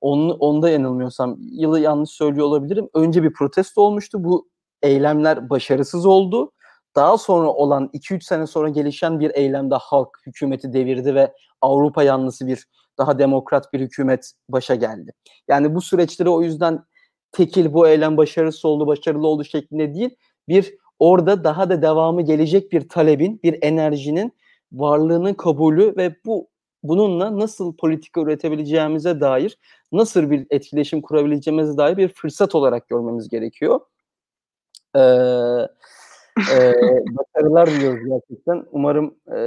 [0.03, 2.89] 2010'da yanılmıyorsam yılı yanlış söylüyor olabilirim.
[2.95, 4.25] Önce bir protesto olmuştu.
[4.25, 4.49] Bu
[4.83, 6.53] eylemler başarısız oldu.
[6.97, 12.47] Daha sonra olan 2-3 sene sonra gelişen bir eylemde halk hükümeti devirdi ve Avrupa yanlısı
[12.47, 12.67] bir
[12.99, 15.13] daha demokrat bir hükümet başa geldi.
[15.49, 16.85] Yani bu süreçleri o yüzden
[17.33, 20.17] tekil bu eylem başarısız oldu, başarılı oldu şeklinde değil,
[20.49, 24.33] bir orada daha da devamı gelecek bir talebin, bir enerjinin
[24.73, 26.49] varlığının kabulü ve bu
[26.83, 29.59] bununla nasıl politika üretebileceğimize dair,
[29.93, 33.81] nasıl bir etkileşim kurabileceğimize dair bir fırsat olarak görmemiz gerekiyor.
[34.97, 35.01] Ee,
[36.39, 36.75] e,
[37.07, 38.65] başarılar diliyoruz gerçekten.
[38.73, 39.39] Umarım e,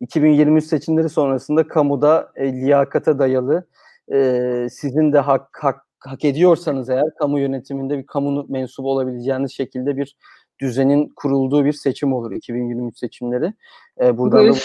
[0.00, 3.66] 2023 seçimleri sonrasında kamuda e, liyakata dayalı
[4.12, 9.96] e, sizin de hak, hak hak ediyorsanız eğer kamu yönetiminde bir kamu mensubu olabileceğiniz şekilde
[9.96, 10.16] bir
[10.60, 13.54] düzenin kurulduğu bir seçim olur 2023 seçimleri.
[14.00, 14.58] E, buradan da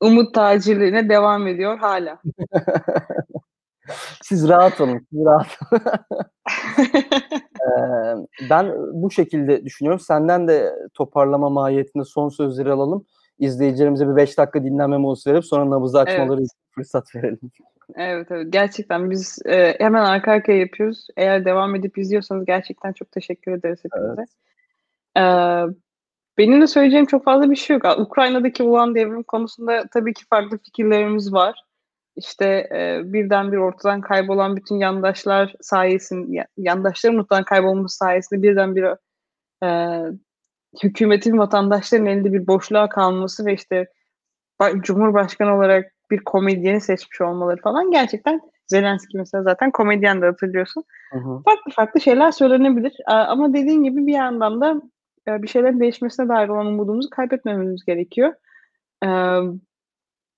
[0.00, 2.18] umut tacirliğine devam ediyor hala.
[4.22, 5.82] Siz rahat olun, siz rahat olun.
[7.60, 8.16] Eee,
[8.50, 10.00] ben bu şekilde düşünüyorum.
[10.00, 13.04] Senden de toparlama mahiyetinde son sözleri alalım.
[13.38, 16.50] İzleyicilerimize bir 5 dakika dinlenme molası verip sonra nabızı açmaları Evet.
[16.74, 17.40] fırsat verelim.
[17.96, 18.46] Evet, evet.
[18.50, 21.06] Gerçekten biz, eee, hemen arka arkaya yapıyoruz.
[21.16, 24.14] Eğer devam edip izliyorsanız gerçekten çok teşekkür ederiz hepinize.
[24.18, 24.28] Evet.
[25.16, 25.74] Eee,
[26.38, 27.98] benim de söyleyeceğim çok fazla bir şey yok.
[27.98, 31.64] Ukrayna'daki olan devrim konusunda tabii ki farklı fikirlerimiz var.
[32.20, 38.96] İşte, eee, birdenbire ortadan kaybolan bütün yandaşlar sayesin ya yandaşların ortadan kaybolması sayesinde birdenbire,
[39.62, 40.04] eee,
[40.82, 43.86] hükümetin vatandaşların elinde bir boşluğa kalması ve işte
[44.60, 50.84] ba cumhurbaşkanı olarak bir komedyeni seçmiş olmaları falan gerçekten Zelenski mesela zaten komedyendi hatırlıyorsun.
[51.12, 51.42] Hı hı.
[51.44, 52.92] Farklı farklı şeyler söylenebilir.
[53.06, 54.82] Ama dediğin gibi bir yandan da,
[55.28, 58.34] eee, bir şeylerin değişmesine dair olan umudumuzu kaybetmememiz gerekiyor.
[59.02, 59.60] Emm,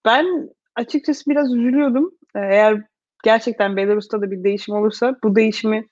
[0.06, 2.10] ben açıkçası biraz üzülüyordum.
[2.36, 2.82] Eee, eğer
[3.24, 5.88] gerçekten Belarus'ta da bir değişim olursa bu değişimi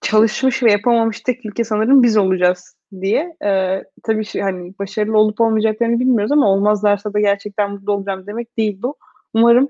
[0.00, 3.36] çalışmış ve yapamamış tek ülke sanırım biz olacağız diye.
[3.42, 8.56] Eee, tabii şey, hani, başarılı olup olmayacaklarını bilmiyoruz ama olmazlarsa da gerçekten mutlu olacağım demek
[8.56, 8.96] değil bu.
[9.34, 9.68] Umarım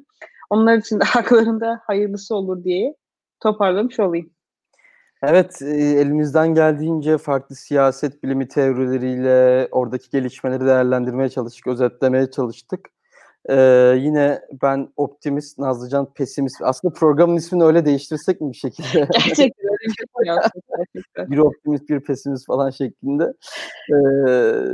[0.50, 2.94] onlar için de haklarında hayırlısı olur diye
[3.40, 4.30] toparlamış olayım.
[5.22, 12.90] Evet, eee, elimizden geldiğince farklı siyaset bilimi teorileriyle oradaki gelişmeleri değerlendirmeye çalıştık, özetlemeye çalıştık.
[13.48, 16.56] Eee, yine ben optimist, Nazlıcan pesimist.
[16.62, 18.88] Aslında programın ismini öyle değiştirsek mi bir şekilde?
[19.12, 21.30] Gerçekten öyle bir şey gerçekten.
[21.30, 23.32] Biri optimist, biri pesimist falan şeklinde.
[23.90, 24.64] Eee,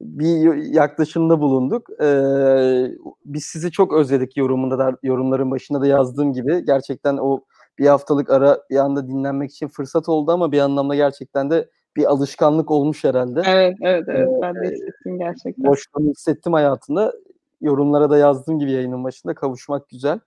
[0.00, 1.86] bir yaklaşımda bulunduk.
[2.00, 6.64] Eee, biz sizi çok özledik yorumunda da yorumların başında da yazdığım gibi.
[6.64, 7.44] Gerçekten o
[7.78, 12.04] 1 haftalık ara bir anda dinlenmek için fırsat oldu ama bir anlamda gerçekten de bir
[12.04, 13.42] alışkanlık olmuş herhâlde.
[13.46, 14.28] Evet, evet, evet.
[14.42, 15.64] Ben de hissettim gerçekten.
[15.64, 17.12] boşluğunu hissettim hayatında.
[17.60, 20.20] Yorumlara da yazdığım gibi yayının başında kavuşmak güzel.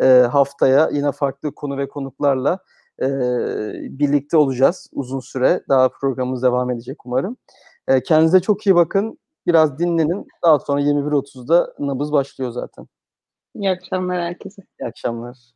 [0.00, 2.58] Eee, haftaya yine farklı konu ve konuklarla,
[3.02, 3.08] eee,
[3.90, 5.62] birlikte olacağız uzun süre.
[5.68, 7.36] Daha programımız devam edecek umarım.
[7.88, 9.18] Eee, kendinize çok iyi bakın.
[9.46, 10.26] Biraz dinlenin.
[10.44, 12.86] Daha sonra 21.30'da nabız başlıyor zaten.
[13.54, 14.62] İyi akşamlar herkese.
[14.82, 15.55] İyi akşamlar.